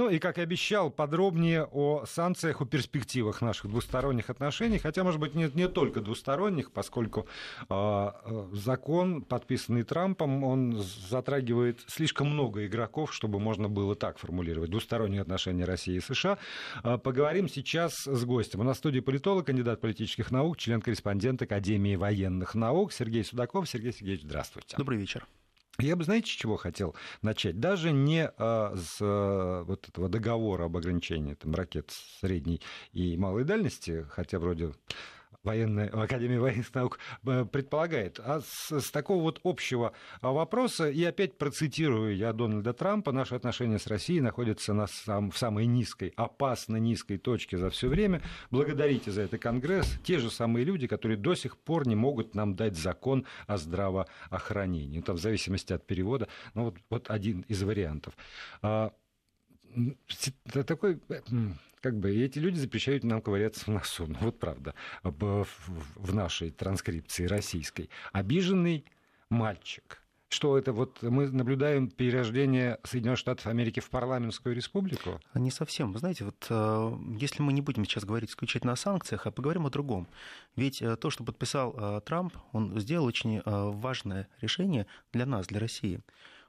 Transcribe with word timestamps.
Ну 0.00 0.08
и, 0.08 0.18
как 0.18 0.38
и 0.38 0.40
обещал, 0.40 0.88
подробнее 0.90 1.64
о 1.70 2.06
санкциях, 2.06 2.62
о 2.62 2.64
перспективах 2.64 3.42
наших 3.42 3.68
двусторонних 3.68 4.30
отношений, 4.30 4.78
хотя, 4.78 5.04
может 5.04 5.20
быть, 5.20 5.34
не, 5.34 5.50
не 5.52 5.68
только 5.68 6.00
двусторонних, 6.00 6.72
поскольку 6.72 7.26
э, 7.68 8.10
закон, 8.52 9.20
подписанный 9.20 9.82
Трампом, 9.82 10.42
он 10.42 10.82
затрагивает 11.10 11.80
слишком 11.86 12.28
много 12.28 12.64
игроков, 12.64 13.12
чтобы 13.12 13.40
можно 13.40 13.68
было 13.68 13.94
так 13.94 14.16
формулировать 14.16 14.70
двусторонние 14.70 15.20
отношения 15.20 15.66
России 15.66 15.96
и 15.96 16.00
США. 16.00 16.38
Э, 16.82 16.96
поговорим 16.96 17.46
сейчас 17.46 18.06
с 18.06 18.24
гостем. 18.24 18.60
У 18.60 18.62
нас 18.62 18.76
в 18.76 18.78
студии 18.78 19.00
политолог, 19.00 19.44
кандидат 19.44 19.82
политических 19.82 20.30
наук, 20.30 20.56
член-корреспондент 20.56 21.42
Академии 21.42 21.96
военных 21.96 22.54
наук 22.54 22.94
Сергей 22.94 23.22
Судаков. 23.22 23.68
Сергей 23.68 23.92
Сергеевич, 23.92 24.22
здравствуйте. 24.22 24.78
Добрый 24.78 24.96
вечер. 24.96 25.26
Я 25.78 25.96
бы, 25.96 26.04
знаете, 26.04 26.26
с 26.26 26.34
чего 26.34 26.56
хотел 26.56 26.94
начать? 27.22 27.58
Даже 27.58 27.92
не 27.92 28.26
а, 28.36 28.74
с 28.76 28.98
а, 29.00 29.64
вот 29.64 29.88
этого 29.88 30.08
договора 30.08 30.64
об 30.64 30.76
ограничении 30.76 31.34
там, 31.34 31.54
ракет 31.54 31.90
средней 32.20 32.60
и 32.92 33.16
малой 33.16 33.44
дальности, 33.44 34.06
хотя 34.10 34.38
вроде 34.38 34.72
военная, 35.42 35.88
Академия 35.88 36.38
военных 36.38 36.74
наук 36.74 36.98
э, 37.26 37.44
предполагает. 37.44 38.20
А 38.20 38.40
с, 38.40 38.70
с 38.80 38.90
такого 38.90 39.22
вот 39.22 39.40
общего 39.44 39.92
вопроса, 40.20 40.88
и 40.90 41.02
опять 41.04 41.38
процитирую 41.38 42.16
я 42.16 42.32
Дональда 42.32 42.72
Трампа, 42.72 43.12
наши 43.12 43.34
отношения 43.34 43.78
с 43.78 43.86
Россией 43.86 44.20
находятся 44.20 44.72
на 44.72 44.86
сам, 44.86 45.30
в 45.30 45.38
самой 45.38 45.66
низкой, 45.66 46.12
опасно 46.16 46.76
низкой 46.76 47.18
точке 47.18 47.56
за 47.58 47.70
все 47.70 47.88
время. 47.88 48.22
Благодарите 48.50 49.10
за 49.10 49.22
это 49.22 49.38
Конгресс. 49.38 49.98
Те 50.04 50.18
же 50.18 50.30
самые 50.30 50.64
люди, 50.64 50.86
которые 50.86 51.16
до 51.16 51.34
сих 51.34 51.56
пор 51.56 51.86
не 51.86 51.96
могут 51.96 52.34
нам 52.34 52.54
дать 52.54 52.76
закон 52.76 53.26
о 53.46 53.56
здравоохранении. 53.56 55.00
Там 55.00 55.16
в 55.16 55.20
зависимости 55.20 55.72
от 55.72 55.86
перевода, 55.86 56.28
ну 56.54 56.64
вот, 56.64 56.76
вот 56.90 57.10
один 57.10 57.40
из 57.42 57.62
вариантов 57.62 58.14
а, 58.62 58.92
такой 60.66 61.00
как 61.80 61.98
бы 61.98 62.10
эти 62.10 62.38
люди 62.38 62.58
запрещают 62.58 63.04
нам 63.04 63.22
ковыряться 63.22 63.64
в 63.64 63.68
носу. 63.68 64.06
Ну, 64.06 64.16
вот 64.20 64.38
правда, 64.38 64.74
в 65.02 66.14
нашей 66.14 66.50
транскрипции 66.50 67.24
российской. 67.24 67.90
Обиженный 68.12 68.84
мальчик. 69.30 70.02
Что 70.32 70.56
это 70.56 70.72
вот 70.72 71.02
мы 71.02 71.28
наблюдаем 71.28 71.88
перерождение 71.88 72.78
Соединенных 72.84 73.18
Штатов 73.18 73.48
Америки 73.48 73.80
в 73.80 73.90
парламентскую 73.90 74.54
республику? 74.54 75.20
Не 75.34 75.50
совсем. 75.50 75.92
Вы 75.92 75.98
знаете, 75.98 76.24
вот 76.24 76.46
э, 76.48 76.92
если 77.18 77.42
мы 77.42 77.52
не 77.52 77.60
будем 77.62 77.84
сейчас 77.84 78.04
говорить 78.04 78.30
исключительно 78.30 78.74
о 78.74 78.76
санкциях, 78.76 79.26
а 79.26 79.32
поговорим 79.32 79.66
о 79.66 79.70
другом. 79.70 80.06
Ведь 80.54 80.82
э, 80.82 80.94
то, 80.96 81.10
что 81.10 81.24
подписал 81.24 81.74
э, 81.76 82.00
Трамп, 82.06 82.36
он 82.52 82.78
сделал 82.78 83.06
очень 83.06 83.42
важное 83.44 84.28
решение 84.40 84.86
для 85.12 85.26
нас, 85.26 85.48
для 85.48 85.58
России. 85.58 86.00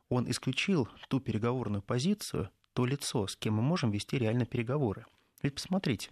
Он 0.10 0.30
исключил 0.30 0.88
ту 1.08 1.20
переговорную 1.20 1.82
позицию, 1.82 2.52
то 2.73 2.86
лицо, 2.86 3.27
с 3.27 3.36
кем 3.36 3.55
мы 3.55 3.61
можем 3.61 3.91
вести 3.91 4.17
реально 4.17 4.45
переговоры. 4.45 5.05
Ведь 5.41 5.55
посмотрите, 5.55 6.09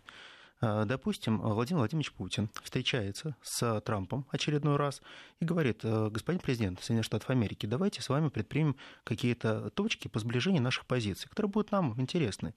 э, 0.61 0.83
Допустим, 0.85 1.39
Владимир 1.39 1.79
Владимирович 1.79 2.11
Путин 2.11 2.49
встречается 2.63 3.35
с 3.41 3.81
Трампом 3.81 4.25
очередной 4.29 4.75
раз 4.75 5.02
и 5.39 5.45
говорит, 5.45 5.81
«Э, 5.83 6.09
господин 6.09 6.41
президент 6.41 6.80
Соединенных 6.81 7.05
Штатов 7.05 7.30
Америки, 7.30 7.65
давайте 7.65 8.02
с 8.02 8.09
вами 8.09 8.30
предпримем 8.30 8.75
какие-то 9.03 9.69
точки 9.71 10.07
по 10.07 10.19
сближению 10.19 10.61
наших 10.61 10.85
позиций, 10.85 11.30
которые 11.30 11.52
будут 11.52 11.71
нам 11.71 11.99
интересны. 11.99 12.53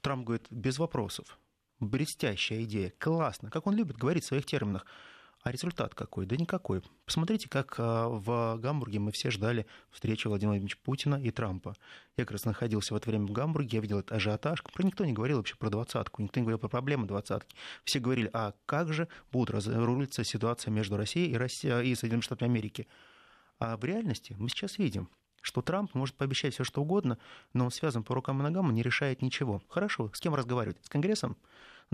Трамп 0.00 0.24
говорит, 0.26 0.46
без 0.50 0.78
вопросов. 0.78 1.38
Блестящая 1.80 2.62
идея, 2.64 2.92
классно, 2.98 3.50
как 3.50 3.66
он 3.66 3.74
любит 3.74 3.96
говорить 3.96 4.24
в 4.24 4.28
своих 4.28 4.46
терминах. 4.46 4.86
А 5.44 5.52
результат 5.52 5.94
какой? 5.94 6.24
Да 6.24 6.36
никакой. 6.36 6.80
Посмотрите, 7.04 7.50
как 7.50 7.74
а, 7.76 8.08
в 8.08 8.56
Гамбурге 8.56 8.98
мы 8.98 9.12
все 9.12 9.30
ждали 9.30 9.66
встречи 9.90 10.26
Владимира 10.26 10.52
Владимировича 10.52 10.78
Путина 10.82 11.16
и 11.16 11.30
Трампа. 11.30 11.76
Я 12.16 12.24
как 12.24 12.32
раз 12.32 12.46
находился 12.46 12.94
в 12.94 12.96
это 12.96 13.10
время 13.10 13.26
в 13.26 13.32
Гамбурге, 13.32 13.76
я 13.76 13.82
видел 13.82 13.98
этот 13.98 14.12
ажиотаж. 14.12 14.62
Про 14.62 14.82
никто 14.82 15.04
не 15.04 15.12
говорил 15.12 15.36
вообще 15.36 15.54
про 15.56 15.68
двадцатку, 15.68 16.22
никто 16.22 16.40
не 16.40 16.44
говорил 16.44 16.58
про 16.58 16.68
проблемы 16.68 17.06
двадцатки. 17.06 17.54
Все 17.84 18.00
говорили, 18.00 18.30
а 18.32 18.54
как 18.64 18.94
же 18.94 19.06
будет 19.32 19.50
разрулиться 19.50 20.24
ситуация 20.24 20.72
между 20.72 20.96
Россией 20.96 21.32
и, 21.32 21.36
Россией, 21.36 21.90
и 21.90 21.94
Соединенными 21.94 22.22
Штатами 22.22 22.50
Америки. 22.50 22.88
А 23.58 23.76
в 23.76 23.84
реальности 23.84 24.34
мы 24.38 24.48
сейчас 24.48 24.78
видим, 24.78 25.10
что 25.42 25.60
Трамп 25.60 25.92
может 25.92 26.16
пообещать 26.16 26.54
все 26.54 26.64
что 26.64 26.80
угодно, 26.80 27.18
но 27.52 27.66
он 27.66 27.70
связан 27.70 28.02
по 28.02 28.14
рукам 28.14 28.40
и 28.40 28.42
ногам 28.42 28.70
и 28.70 28.74
не 28.74 28.82
решает 28.82 29.20
ничего. 29.20 29.62
Хорошо, 29.68 30.10
с 30.14 30.20
кем 30.20 30.34
разговаривать? 30.34 30.78
С 30.82 30.88
Конгрессом? 30.88 31.36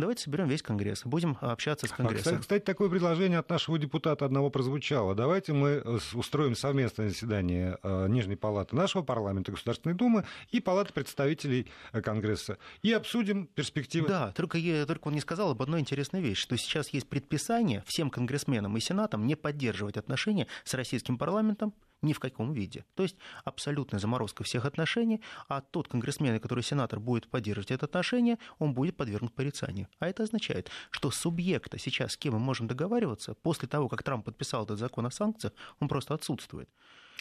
Давайте 0.01 0.23
соберем 0.23 0.49
весь 0.49 0.63
Конгресс, 0.63 1.03
будем 1.05 1.37
общаться 1.41 1.87
с 1.87 1.91
Конгрессом. 1.91 2.37
А, 2.37 2.39
кстати, 2.41 2.63
такое 2.63 2.89
предложение 2.89 3.39
от 3.39 3.49
нашего 3.51 3.79
депутата 3.79 4.25
одного 4.25 4.51
прозвучало. 4.51 5.15
Давайте 5.15 5.53
мы 5.53 5.83
э, 5.85 5.99
устроим 6.15 6.57
совместное 6.57 7.09
заседание 7.09 7.79
э, 7.83 8.09
Нижней 8.09 8.37
Палаты 8.37 8.75
нашего 8.75 9.03
парламента, 9.03 9.53
Государственной 9.53 9.95
Думы 9.95 10.25
и 10.51 10.61
Палаты 10.61 10.93
представителей 10.93 11.67
э, 11.93 12.01
Конгресса 12.01 12.59
и 12.83 12.93
обсудим 12.93 13.47
перспективы. 13.47 14.09
Да, 14.09 14.33
только, 14.33 14.59
я, 14.59 14.87
только 14.87 15.09
он 15.09 15.15
не 15.15 15.21
сказал 15.21 15.51
об 15.51 15.63
одной 15.63 15.81
интересной 15.81 16.21
вещи, 16.21 16.43
что 16.43 16.57
сейчас 16.57 16.89
есть 16.89 17.09
предписание 17.09 17.83
всем 17.87 18.11
конгрессменам 18.11 18.77
и 18.77 18.81
сенатам 18.81 19.27
не 19.27 19.35
поддерживать 19.35 19.97
отношения 19.97 20.47
с 20.65 20.75
российским 20.75 21.19
парламентом, 21.19 21.75
ни 22.03 22.13
в 22.13 22.21
каком 22.21 22.53
виде. 22.53 22.85
То 22.95 23.03
есть 23.03 23.17
абсолютная 23.45 24.01
заморозка 24.01 24.45
всех 24.45 24.65
отношений, 24.65 25.23
а 25.49 25.61
тот 25.61 25.89
конгрессмен, 25.89 26.39
который 26.41 26.65
сенатор 26.65 27.01
будет 27.01 27.29
поддерживать 27.29 27.71
это 27.71 27.87
отношение, 27.87 28.39
он 28.59 28.75
будет 28.75 28.97
подвергнут 28.97 29.35
порицанию. 29.35 29.89
А 29.99 30.09
это 30.09 30.23
означает, 30.23 30.71
что 30.91 31.11
субъекта 31.11 31.79
сейчас, 31.79 32.13
с 32.13 32.17
кем 32.17 32.35
мы 32.35 32.41
можем 32.41 32.67
договариваться, 32.67 33.35
после 33.35 33.69
того, 33.69 33.89
как 33.89 34.03
Трамп 34.03 34.25
подписал 34.25 34.65
этот 34.65 34.79
закон 34.79 35.07
о 35.07 35.11
санкциях, 35.11 35.53
он 35.81 35.89
просто 35.89 36.15
отсутствует. 36.15 36.69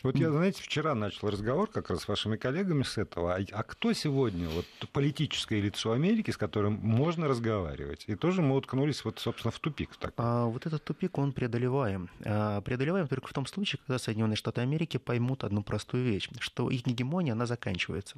Вот 0.03 0.15
я, 0.15 0.31
знаете, 0.31 0.63
вчера 0.63 0.95
начал 0.95 1.29
разговор 1.29 1.69
как 1.69 1.89
раз 1.89 2.01
с 2.01 2.07
вашими 2.07 2.37
коллегами 2.37 2.83
с 2.83 2.97
этого. 2.97 3.35
А, 3.35 3.39
а 3.51 3.63
кто 3.63 3.91
сегодня 3.93 4.47
вот 4.47 4.65
политическое 4.93 5.59
лицо 5.59 5.91
Америки, 5.91 6.31
с 6.31 6.37
которым 6.37 6.73
можно 6.81 7.27
разговаривать? 7.27 8.05
И 8.07 8.15
тоже 8.15 8.41
мы 8.41 8.55
уткнулись 8.55 9.03
вот, 9.03 9.19
собственно, 9.19 9.51
в 9.51 9.59
тупик. 9.59 9.95
Так. 9.97 10.13
А 10.17 10.45
вот 10.45 10.65
этот 10.65 10.83
тупик, 10.83 11.17
он 11.17 11.33
преодолеваем. 11.33 12.09
А, 12.23 12.61
преодолеваем 12.61 13.07
только 13.07 13.27
в 13.27 13.33
том 13.33 13.45
случае, 13.45 13.81
когда 13.85 13.99
Соединенные 13.99 14.37
Штаты 14.37 14.61
Америки 14.61 14.97
поймут 14.97 15.43
одну 15.43 15.63
простую 15.63 16.05
вещь, 16.05 16.29
что 16.39 16.69
их 16.69 16.85
гегемония, 16.85 17.33
она 17.33 17.45
заканчивается. 17.45 18.17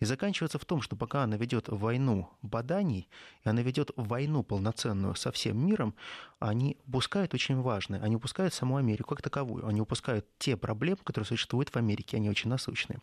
И 0.00 0.04
заканчивается 0.04 0.58
в 0.58 0.64
том, 0.64 0.80
что 0.80 0.96
пока 0.96 1.24
она 1.24 1.36
ведет 1.36 1.68
войну 1.68 2.30
боданий, 2.42 3.08
и 3.44 3.48
она 3.48 3.62
ведет 3.62 3.90
войну 3.96 4.42
полноценную 4.42 5.14
со 5.14 5.32
всем 5.32 5.58
миром, 5.64 5.94
они 6.38 6.76
упускают 6.86 7.34
очень 7.34 7.60
важное. 7.60 8.00
Они 8.02 8.16
упускают 8.16 8.54
саму 8.54 8.76
Америку 8.76 9.14
как 9.14 9.22
таковую. 9.22 9.66
Они 9.66 9.80
упускают 9.80 10.26
те 10.38 10.56
проблемы, 10.56 10.98
которые 11.02 11.26
существуют 11.26 11.70
в 11.70 11.76
Америке, 11.76 12.16
они 12.16 12.30
очень 12.30 12.50
насущные. 12.50 13.00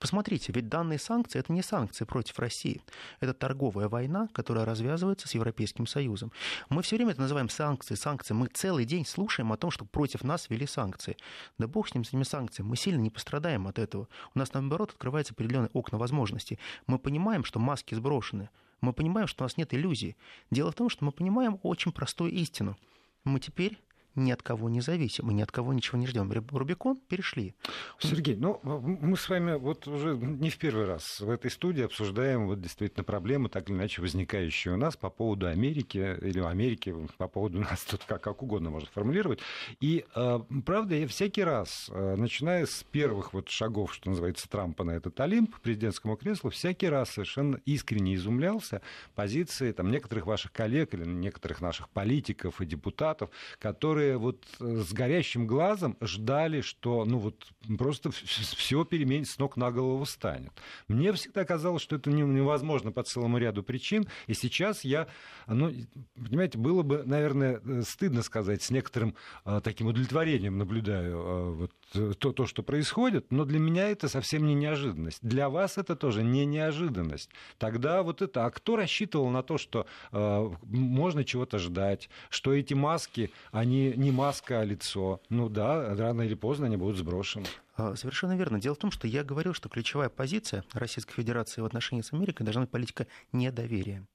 Посмотрите, 0.00 0.50
ведь 0.54 0.70
данные 0.70 0.98
санкции– 0.98 1.38
это 1.40 1.52
не 1.52 1.62
санкции 1.62 2.06
против 2.06 2.38
России. 2.38 2.80
Это 3.20 3.34
торговая 3.34 3.86
война, 3.86 4.28
которая 4.32 4.64
развязывается 4.64 5.28
с 5.28 5.34
Европейским 5.34 5.86
Союзом. 5.86 6.32
Мы 6.70 6.80
все 6.80 6.96
время 6.96 7.12
это 7.12 7.20
называем 7.20 7.50
санкции, 7.50 7.96
санкции. 7.96 8.32
Мы 8.32 8.46
целый 8.46 8.86
день 8.86 9.04
слушаем 9.04 9.52
о 9.52 9.58
том, 9.58 9.70
что 9.70 9.84
против 9.84 10.24
нас 10.24 10.48
ввели 10.48 10.66
санкции. 10.66 11.18
Да 11.58 11.68
бог 11.68 11.86
с 11.86 11.94
ним, 11.94 12.04
с 12.04 12.08
этими 12.08 12.22
санкциями. 12.22 12.70
Мы 12.70 12.76
сильно 12.76 12.98
не 12.98 13.10
пострадаем 13.10 13.66
от 13.66 13.78
этого. 13.78 14.08
У 14.34 14.38
нас, 14.38 14.54
наоборот, 14.54 14.92
открываются 14.92 15.34
определенные 15.34 15.70
окна 15.74 15.98
возможностей. 15.98 16.58
Мы 16.86 16.98
понимаем, 16.98 17.44
что 17.44 17.60
маски 17.60 17.94
сброшены. 17.94 18.48
Мы 18.80 18.94
понимаем, 18.94 19.26
что 19.26 19.44
у 19.44 19.44
нас 19.44 19.58
нет 19.58 19.74
иллюзий. 19.74 20.16
Дело 20.50 20.72
в 20.72 20.76
том, 20.76 20.88
что 20.88 21.04
мы 21.04 21.12
понимаем 21.12 21.60
очень 21.62 21.92
простую 21.92 22.32
истину. 22.32 22.78
Мы 23.24 23.38
теперь 23.38 23.78
ни 24.14 24.30
от 24.30 24.42
кого 24.42 24.68
не 24.68 24.80
зависим, 24.80 25.30
и 25.30 25.34
ни 25.34 25.42
от 25.42 25.52
кого 25.52 25.72
ничего 25.72 25.98
не 25.98 26.06
ждем. 26.06 26.30
Рубикон 26.32 26.96
перешли. 27.08 27.54
Сергей, 27.98 28.36
ну 28.36 28.60
мы 28.62 29.16
с 29.16 29.28
вами 29.28 29.56
вот 29.56 29.86
уже 29.86 30.16
не 30.16 30.50
в 30.50 30.58
первый 30.58 30.86
раз 30.86 31.20
в 31.20 31.30
этой 31.30 31.50
студии 31.50 31.84
обсуждаем 31.84 32.46
вот 32.46 32.60
действительно 32.60 33.04
проблемы, 33.04 33.48
так 33.48 33.68
или 33.68 33.76
иначе 33.76 34.02
возникающие 34.02 34.74
у 34.74 34.76
нас 34.76 34.96
по 34.96 35.10
поводу 35.10 35.46
Америки 35.46 36.16
или 36.20 36.40
Америки, 36.40 36.94
по 37.16 37.28
поводу 37.28 37.60
нас 37.70 37.84
тут 37.84 38.04
как, 38.04 38.20
как 38.22 38.42
угодно 38.42 38.70
можно 38.70 38.88
формулировать. 38.92 39.40
И 39.80 40.04
э, 40.14 40.40
правда, 40.64 40.94
я 40.94 41.06
всякий 41.06 41.44
раз, 41.44 41.90
э, 41.92 42.16
начиная 42.16 42.66
с 42.66 42.84
первых 42.90 43.32
вот 43.32 43.48
шагов, 43.48 43.94
что 43.94 44.10
называется, 44.10 44.48
Трампа 44.48 44.84
на 44.84 44.92
этот 44.92 45.18
Олимп, 45.20 45.58
президентскому 45.60 46.16
креслу, 46.16 46.50
всякий 46.50 46.88
раз 46.88 47.10
совершенно 47.10 47.60
искренне 47.64 48.14
изумлялся 48.14 48.82
позиции 49.14 49.72
там, 49.72 49.90
некоторых 49.90 50.26
ваших 50.26 50.52
коллег 50.52 50.94
или 50.94 51.04
некоторых 51.04 51.60
наших 51.60 51.88
политиков 51.88 52.60
и 52.60 52.66
депутатов, 52.66 53.30
которые 53.58 53.99
которые 54.00 54.16
вот 54.16 54.44
э, 54.60 54.82
с 54.86 54.92
горящим 54.92 55.46
глазом 55.46 55.96
ждали, 56.00 56.62
что 56.62 57.04
ну 57.04 57.18
вот 57.18 57.46
просто 57.78 58.10
все 58.10 58.84
переменится 58.84 59.34
с 59.34 59.38
ног 59.38 59.56
на 59.56 59.70
голову 59.70 60.06
станет. 60.06 60.52
Мне 60.88 61.12
всегда 61.12 61.44
казалось, 61.44 61.82
что 61.82 61.96
это 61.96 62.10
невозможно 62.10 62.92
по 62.92 63.02
целому 63.02 63.38
ряду 63.38 63.62
причин, 63.62 64.08
и 64.26 64.34
сейчас 64.34 64.84
я, 64.84 65.06
ну, 65.46 65.70
понимаете, 66.14 66.58
было 66.58 66.82
бы, 66.82 67.02
наверное, 67.04 67.60
э, 67.64 67.82
стыдно 67.82 68.22
сказать, 68.22 68.62
с 68.62 68.70
некоторым 68.70 69.14
э, 69.44 69.60
таким 69.62 69.88
удовлетворением 69.88 70.56
наблюдаю 70.56 71.54
вот 71.54 71.72
то, 71.92 72.32
то, 72.32 72.46
что 72.46 72.62
происходит, 72.62 73.32
но 73.32 73.44
для 73.44 73.58
меня 73.58 73.88
это 73.88 74.08
совсем 74.08 74.46
не 74.46 74.54
неожиданность. 74.54 75.18
Для 75.22 75.48
вас 75.48 75.76
это 75.76 75.96
тоже 75.96 76.22
не 76.22 76.46
неожиданность. 76.46 77.30
Тогда 77.58 78.02
вот 78.02 78.22
это, 78.22 78.46
а 78.46 78.50
кто 78.50 78.76
рассчитывал 78.76 79.28
на 79.30 79.42
то, 79.42 79.58
что 79.58 79.86
э, 80.12 80.50
можно 80.62 81.24
чего-то 81.24 81.58
ждать, 81.58 82.08
что 82.28 82.54
эти 82.54 82.74
маски, 82.74 83.30
они 83.50 83.89
не, 83.96 84.10
маска, 84.10 84.60
а 84.60 84.64
лицо. 84.64 85.20
Ну 85.28 85.48
да, 85.48 85.94
рано 85.94 86.22
или 86.22 86.34
поздно 86.34 86.66
они 86.66 86.76
будут 86.76 86.96
сброшены. 86.96 87.46
А, 87.76 87.96
совершенно 87.96 88.36
верно. 88.36 88.60
Дело 88.60 88.74
в 88.74 88.78
том, 88.78 88.90
что 88.90 89.06
я 89.06 89.24
говорил, 89.24 89.54
что 89.54 89.68
ключевая 89.68 90.08
позиция 90.08 90.64
Российской 90.72 91.14
Федерации 91.14 91.60
в 91.60 91.64
отношении 91.64 92.02
с 92.02 92.12
Америкой 92.12 92.44
должна 92.44 92.62
быть 92.62 92.70
политика 92.70 93.06
недоверия. 93.32 94.06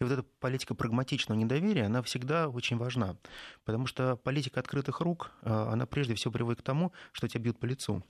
И 0.00 0.04
вот 0.04 0.12
эта 0.12 0.22
политика 0.40 0.74
прагматичного 0.74 1.38
недоверия, 1.38 1.86
она 1.86 2.02
всегда 2.02 2.48
очень 2.48 2.76
важна. 2.76 3.16
Потому 3.64 3.86
что 3.86 4.16
политика 4.16 4.60
открытых 4.60 5.00
рук, 5.00 5.30
а, 5.42 5.72
она 5.72 5.86
прежде 5.86 6.14
всего 6.14 6.32
приводит 6.32 6.60
к 6.60 6.64
тому, 6.64 6.92
что 7.12 7.28
тебя 7.28 7.44
бьют 7.44 7.58
по 7.58 7.66
лицу. 7.66 8.02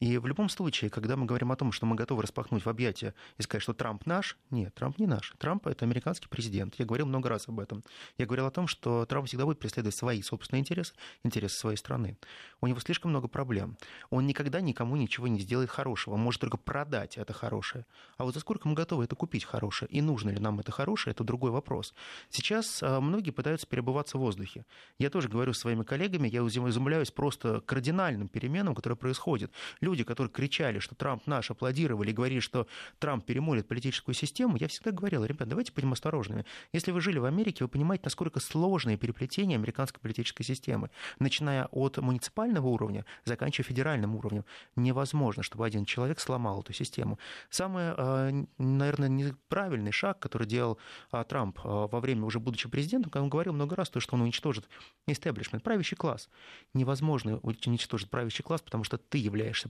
И 0.00 0.18
в 0.18 0.26
любом 0.26 0.48
случае, 0.48 0.90
когда 0.90 1.16
мы 1.16 1.24
говорим 1.24 1.52
о 1.52 1.56
том, 1.56 1.70
что 1.70 1.86
мы 1.86 1.94
готовы 1.94 2.22
распахнуть 2.22 2.64
в 2.64 2.68
объятия 2.68 3.14
и 3.38 3.42
сказать, 3.42 3.62
что 3.62 3.74
Трамп 3.74 4.06
наш, 4.06 4.36
нет, 4.50 4.74
Трамп 4.74 4.98
не 4.98 5.06
наш. 5.06 5.32
Трамп— 5.38 5.66
это 5.68 5.84
американский 5.84 6.28
президент. 6.28 6.74
Я 6.78 6.84
говорил 6.84 7.06
много 7.06 7.28
раз 7.28 7.48
об 7.48 7.60
этом. 7.60 7.84
Я 8.18 8.26
говорил 8.26 8.46
о 8.46 8.50
том, 8.50 8.66
что 8.66 9.06
Трамп 9.06 9.28
всегда 9.28 9.44
будет 9.44 9.60
преследовать 9.60 9.94
свои 9.94 10.20
собственные 10.20 10.60
интересы, 10.60 10.94
интересы 11.22 11.56
своей 11.56 11.76
страны. 11.76 12.18
У 12.60 12.66
него 12.66 12.80
слишком 12.80 13.12
много 13.12 13.28
проблем. 13.28 13.78
Он 14.10 14.26
никогда 14.26 14.60
никому 14.60 14.96
ничего 14.96 15.28
не 15.28 15.40
сделает 15.40 15.70
хорошего. 15.70 16.14
Он 16.14 16.20
может 16.20 16.40
только 16.40 16.56
продать 16.56 17.16
это 17.16 17.32
хорошее. 17.32 17.86
А 18.16 18.24
вот 18.24 18.34
за 18.34 18.40
сколько 18.40 18.68
мы 18.68 18.74
готовы 18.74 19.04
это 19.04 19.14
купить 19.14 19.44
хорошее? 19.44 19.88
И 19.90 20.02
нужно 20.02 20.30
ли 20.30 20.40
нам 20.40 20.58
это 20.58 20.72
хорошее, 20.72 21.12
это 21.12 21.22
другой 21.22 21.52
вопрос. 21.52 21.94
Сейчас 22.30 22.82
а, 22.82 23.00
многие 23.00 23.30
пытаются 23.30 23.66
перебываться 23.66 24.18
в 24.18 24.20
воздухе. 24.20 24.66
Я 24.98 25.08
тоже 25.08 25.28
говорю 25.28 25.52
с 25.52 25.58
своими 25.58 25.84
коллегами, 25.84 26.28
я 26.28 26.40
изумляюсь 26.40 27.10
просто 27.10 27.60
кардинальным 27.60 28.28
переменам, 28.28 28.74
которые 28.74 28.96
происходят 28.96 29.52
люди, 29.84 30.02
которые 30.02 30.32
кричали, 30.32 30.80
что 30.80 30.94
Трамп 30.94 31.26
наш, 31.26 31.50
аплодировали 31.50 32.10
и 32.10 32.12
говорили, 32.12 32.40
что 32.40 32.66
Трамп 32.98 33.24
перемолит 33.24 33.68
политическую 33.68 34.14
систему, 34.14 34.56
я 34.56 34.66
всегда 34.68 34.90
говорил, 34.90 35.24
ребят, 35.24 35.48
давайте 35.48 35.72
будем 35.72 35.92
осторожными. 35.92 36.44
Если 36.72 36.90
вы 36.90 37.00
жили 37.00 37.18
в 37.18 37.24
Америке, 37.24 37.64
вы 37.64 37.68
понимаете, 37.68 38.04
насколько 38.04 38.40
сложные 38.40 38.96
переплетения 38.96 39.56
американской 39.56 40.00
политической 40.00 40.42
системы. 40.42 40.90
Начиная 41.18 41.66
от 41.66 41.98
муниципального 41.98 42.66
уровня, 42.66 43.04
заканчивая 43.24 43.66
федеральным 43.66 44.16
уровнем. 44.16 44.44
Невозможно, 44.76 45.42
чтобы 45.42 45.66
один 45.66 45.84
человек 45.84 46.20
сломал 46.20 46.60
эту 46.62 46.72
систему. 46.72 47.18
Самый, 47.50 47.94
э, 47.96 48.44
наверное, 48.58 49.08
неправильный 49.08 49.92
шаг, 49.92 50.18
который 50.18 50.46
делал 50.46 50.78
э, 51.12 51.24
Трамп 51.28 51.58
э, 51.58 51.68
во 51.68 52.00
время, 52.00 52.24
уже 52.24 52.40
будучи 52.40 52.68
президентом, 52.68 53.10
когда 53.10 53.24
он 53.24 53.28
говорил 53.28 53.52
много 53.52 53.76
раз, 53.76 53.90
то, 53.90 54.00
что 54.00 54.16
он 54.16 54.22
уничтожит 54.22 54.68
истеблишмент, 55.06 55.62
правящий 55.62 55.96
класс. 55.96 56.28
Невозможно 56.72 57.38
уничтожить 57.38 58.10
правящий 58.10 58.42
класс, 58.42 58.62
потому 58.62 58.84
что 58.84 58.98
ты 58.98 59.18
являешься 59.18 59.68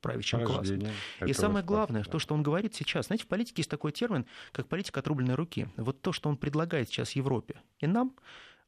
правящим 0.00 0.44
классом. 0.44 0.82
И 1.26 1.32
самое 1.32 1.64
главное, 1.64 2.04
да. 2.04 2.10
то, 2.10 2.18
что 2.18 2.34
он 2.34 2.42
говорит 2.42 2.74
сейчас, 2.74 3.06
знаете, 3.06 3.24
в 3.24 3.28
политике 3.28 3.56
есть 3.58 3.70
такой 3.70 3.92
термин, 3.92 4.26
как 4.52 4.66
политика 4.68 5.00
отрубленной 5.00 5.34
руки. 5.34 5.68
Вот 5.76 6.00
то, 6.00 6.12
что 6.12 6.28
он 6.28 6.36
предлагает 6.36 6.88
сейчас 6.88 7.12
Европе 7.12 7.56
и 7.78 7.86
нам, 7.86 8.14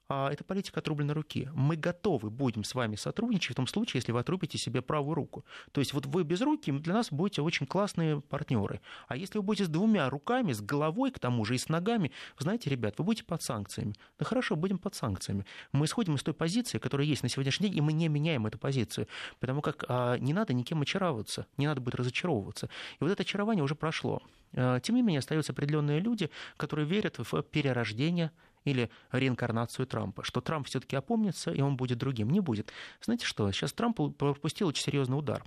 это 0.09 0.43
политика 0.43 0.81
отрубленной 0.81 1.15
руки. 1.15 1.51
Мы 1.55 1.77
готовы 1.77 2.31
будем 2.31 2.65
с 2.65 2.75
вами 2.75 2.97
сотрудничать 2.97 3.53
в 3.53 3.57
том 3.57 3.67
случае, 3.67 3.99
если 3.99 4.13
вы 4.13 4.21
отрубите 4.21 4.57
себе 4.57 4.81
правую 4.81 5.15
руку. 5.15 5.45
То 5.73 5.81
есть 5.81 5.93
вот 5.93 6.07
вы 6.07 6.25
без 6.25 6.41
руки 6.41 6.73
для 6.73 6.95
нас 6.95 7.13
будете 7.13 7.43
очень 7.43 7.67
классные 7.67 8.21
партнеры. 8.23 8.81
А 9.07 9.17
если 9.17 9.39
вы 9.39 9.45
будете 9.45 9.67
с 9.67 9.69
двумя 9.69 10.09
руками, 10.09 10.53
с 10.53 10.61
головой 10.61 11.11
к 11.11 11.19
тому 11.19 11.45
же 11.45 11.55
и 11.55 11.59
с 11.59 11.69
ногами, 11.69 12.11
знаете, 12.39 12.71
ребят, 12.71 12.95
вы 12.99 13.05
будете 13.05 13.25
под 13.25 13.43
санкциями. 13.43 13.95
Да 14.19 14.25
хорошо, 14.25 14.57
будем 14.57 14.79
под 14.79 14.95
санкциями. 14.95 15.45
Мы 15.73 15.85
исходим 15.85 16.15
из 16.15 16.23
той 16.23 16.35
позиции, 16.35 16.79
которая 16.79 17.07
есть 17.07 17.23
на 17.23 17.29
сегодняшний 17.29 17.69
день, 17.69 17.79
и 17.79 17.81
мы 17.83 17.93
не 17.93 18.09
меняем 18.09 18.47
эту 18.47 18.59
позицию. 18.59 19.09
Потому 19.41 19.61
как 19.61 19.85
а, 19.89 20.17
не 20.17 20.33
надо 20.33 20.55
никем 20.55 20.81
очаровываться, 20.81 21.47
не 21.59 21.67
надо 21.67 21.81
будет 21.81 21.97
разочаровываться. 21.97 22.71
И 22.99 23.05
вот 23.05 23.11
это 23.11 23.23
очарование 23.23 23.63
уже 23.63 23.75
прошло. 23.75 24.23
А, 24.55 24.81
тем 24.81 24.97
не 24.97 25.03
менее, 25.03 25.19
остаются 25.19 25.53
определенные 25.53 26.01
люди, 26.01 26.31
которые 26.57 26.87
верят 26.87 27.19
в 27.19 27.43
перерождение 27.43 28.31
или 28.71 28.91
реинкарнацию 29.13 29.87
Трампа, 29.87 30.25
что 30.25 30.41
Трамп 30.41 30.67
все-таки 30.67 30.97
опомнится, 30.97 31.51
и 31.51 31.61
он 31.61 31.77
будет 31.77 31.99
другим. 31.99 32.31
Не 32.31 32.41
будет. 32.41 32.73
Знаете 33.01 33.27
что, 33.27 33.51
сейчас 33.53 33.73
Трамп 33.73 34.17
пропустил 34.17 34.69
очень 34.69 34.83
серьезный 34.83 35.19
удар. 35.19 35.45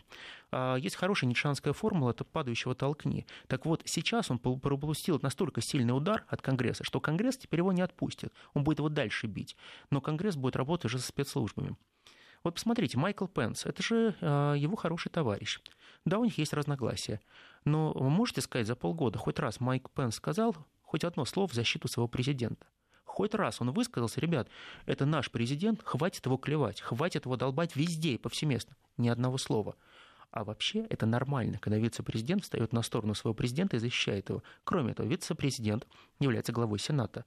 А, 0.52 0.76
есть 0.76 0.96
хорошая 0.96 1.30
ницшанская 1.30 1.74
формула, 1.74 2.12
это 2.12 2.24
падающего 2.24 2.76
толкни. 2.76 3.26
Так 3.48 3.66
вот, 3.66 3.82
сейчас 3.86 4.32
он 4.32 4.40
пропустил 4.40 5.20
настолько 5.22 5.62
сильный 5.62 5.96
удар 5.96 6.26
от 6.28 6.42
Конгресса, 6.42 6.84
что 6.84 7.00
Конгресс 7.00 7.38
теперь 7.38 7.60
его 7.60 7.72
не 7.72 7.82
отпустит. 7.82 8.34
Он 8.54 8.64
будет 8.64 8.80
его 8.80 8.90
дальше 8.90 9.28
бить. 9.28 9.56
Но 9.90 10.02
Конгресс 10.02 10.36
будет 10.36 10.56
работать 10.56 10.86
уже 10.86 11.00
со 11.00 11.08
спецслужбами. 11.08 11.76
Вот 12.44 12.56
посмотрите, 12.56 12.98
Майкл 12.98 13.28
Пенс, 13.28 13.66
это 13.66 13.84
же 13.84 14.16
э, 14.20 14.56
его 14.58 14.76
хороший 14.76 15.10
товарищ. 15.10 15.60
Да, 16.06 16.18
у 16.18 16.26
них 16.26 16.38
есть 16.40 16.54
разногласия. 16.54 17.22
Но 17.66 17.92
вы 17.94 18.10
можете 18.10 18.42
сказать 18.42 18.66
за 18.66 18.76
полгода, 18.76 19.20
хоть 19.20 19.38
раз 19.38 19.60
Майк 19.60 19.92
Пенс 19.92 20.16
сказал 20.16 20.56
хоть 20.82 21.04
одно 21.04 21.24
слово 21.26 21.48
в 21.48 21.54
защиту 21.54 21.88
своего 21.88 22.08
президента? 22.08 22.66
Хоть 23.12 23.36
раз 23.36 23.60
он 23.60 23.72
высказался, 23.72 24.22
ребят, 24.22 24.48
это 24.86 25.06
наш 25.06 25.32
президент, 25.32 25.82
хватит 25.84 26.26
его 26.26 26.38
клевать, 26.38 26.80
хватит 26.80 27.26
его 27.26 27.36
долбать 27.36 27.76
везде 27.76 28.14
и 28.14 28.18
повсеместно. 28.18 28.78
Ни 28.96 29.10
одного 29.10 29.38
слова. 29.38 29.76
А 30.32 30.46
вообще 30.46 30.86
это 30.90 31.06
нормально, 31.06 31.60
когда 31.60 31.78
вице-президент 31.78 32.44
встает 32.44 32.72
на 32.72 32.82
сторону 32.82 33.14
своего 33.14 33.34
президента 33.34 33.76
и 33.76 33.80
защищает 33.80 34.30
его. 34.30 34.44
Кроме 34.64 34.94
этого, 34.94 35.08
вице-президент 35.08 35.86
является 36.22 36.54
главой 36.54 36.80
Сената. 36.80 37.26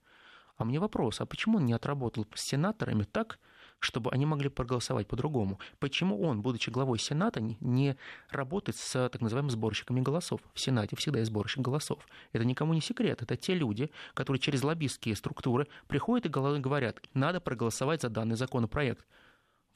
А 0.56 0.64
мне 0.64 0.81
вопрос, 0.81 1.20
а 1.20 1.26
почему 1.26 1.58
он 1.58 1.66
не 1.66 1.75
отработал 1.75 2.26
с 2.34 2.40
сенаторами 2.40 3.02
так, 3.02 3.38
чтобы 3.81 4.11
они 4.11 4.26
могли 4.26 4.49
проголосовать 4.49 5.06
по-другому. 5.06 5.59
Почему 5.79 6.21
он, 6.23 6.41
будучи 6.41 6.71
главой 6.71 6.99
Сената, 6.99 7.41
не 7.41 7.97
работает 8.31 8.76
с 8.79 9.09
так 9.09 9.21
называемыми 9.21 9.50
сборщиками 9.50 10.00
голосов? 10.00 10.41
В 10.55 10.61
Сенате 10.61 10.97
всегда 10.97 11.19
есть 11.19 11.31
сборщик 11.31 11.61
голосов. 11.61 12.06
Это 12.32 12.44
никому 12.44 12.75
не 12.75 12.81
секрет. 12.81 13.23
Это 13.23 13.37
те 13.37 13.55
люди, 13.55 13.91
которые 14.15 14.41
через 14.41 14.62
лоббистские 14.62 15.17
структуры 15.17 15.69
приходят 15.87 16.26
и 16.26 16.29
говорят, 16.29 17.00
надо 17.12 17.41
проголосовать 17.41 18.03
за 18.03 18.09
данный 18.09 18.37
законопроект. 18.37 19.05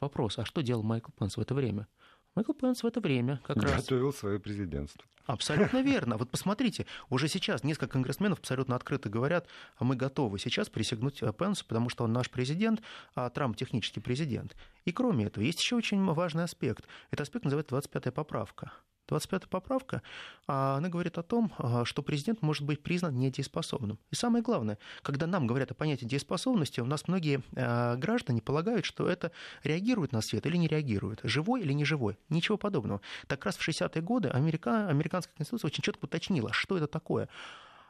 Вопрос, 0.00 0.38
а 0.38 0.44
что 0.44 0.62
делал 0.62 0.82
Майкл 0.82 1.10
Пенс 1.10 1.36
в 1.36 1.40
это 1.40 1.54
время? 1.54 1.88
Майкл 2.38 2.52
Пенс 2.52 2.84
в 2.84 2.86
это 2.86 3.00
время 3.00 3.40
как 3.42 3.56
Готовил 3.56 3.74
раз... 3.74 3.82
Готовил 3.82 4.12
свое 4.12 4.38
президентство. 4.38 5.04
Абсолютно 5.26 5.82
верно. 5.82 6.16
Вот 6.16 6.30
посмотрите, 6.30 6.86
уже 7.10 7.26
сейчас 7.26 7.64
несколько 7.64 7.94
конгрессменов 7.94 8.38
абсолютно 8.38 8.76
открыто 8.76 9.08
говорят, 9.08 9.48
а 9.76 9.82
мы 9.82 9.96
готовы 9.96 10.38
сейчас 10.38 10.68
присягнуть 10.68 11.20
э, 11.20 11.32
Пенсу, 11.32 11.64
потому 11.66 11.88
что 11.88 12.04
он 12.04 12.12
наш 12.12 12.30
президент, 12.30 12.80
а 13.16 13.28
Трамп 13.28 13.56
технический 13.56 13.98
президент. 13.98 14.54
И 14.84 14.92
кроме 14.92 15.24
этого, 15.24 15.42
есть 15.42 15.58
еще 15.58 15.74
очень 15.74 16.04
важный 16.04 16.44
аспект. 16.44 16.84
Этот 17.10 17.26
аспект 17.26 17.44
называется 17.44 17.74
25-я 17.74 18.12
поправка. 18.12 18.70
25-я 19.08 19.48
поправка, 19.48 20.02
а, 20.46 20.76
она 20.76 20.88
говорит 20.88 21.18
о 21.18 21.22
том, 21.22 21.52
а, 21.58 21.84
что 21.84 22.02
президент 22.02 22.42
может 22.42 22.64
быть 22.64 22.82
признан 22.82 23.18
недееспособным. 23.18 23.98
И 24.10 24.14
самое 24.14 24.42
главное, 24.42 24.78
когда 25.02 25.26
нам 25.26 25.46
говорят 25.46 25.70
о 25.70 25.74
понятии 25.74 26.04
дееспособности, 26.04 26.80
у 26.80 26.86
нас 26.86 27.08
многие 27.08 27.42
а, 27.56 27.96
граждане 27.96 28.42
полагают, 28.42 28.84
что 28.84 29.08
это 29.08 29.32
реагирует 29.62 30.12
на 30.12 30.20
свет 30.20 30.46
или 30.46 30.56
не 30.56 30.68
реагирует, 30.68 31.20
живой 31.22 31.62
или 31.62 31.72
не 31.72 31.84
живой. 31.84 32.18
Ничего 32.28 32.56
подобного. 32.56 33.00
Так 33.26 33.44
раз 33.44 33.56
в 33.56 33.66
60-е 33.66 34.02
годы 34.02 34.28
Америка, 34.28 34.88
американская 34.88 35.34
конституция 35.36 35.68
очень 35.68 35.82
четко 35.82 36.04
уточнила, 36.04 36.52
что 36.52 36.76
это 36.76 36.86
такое. 36.86 37.28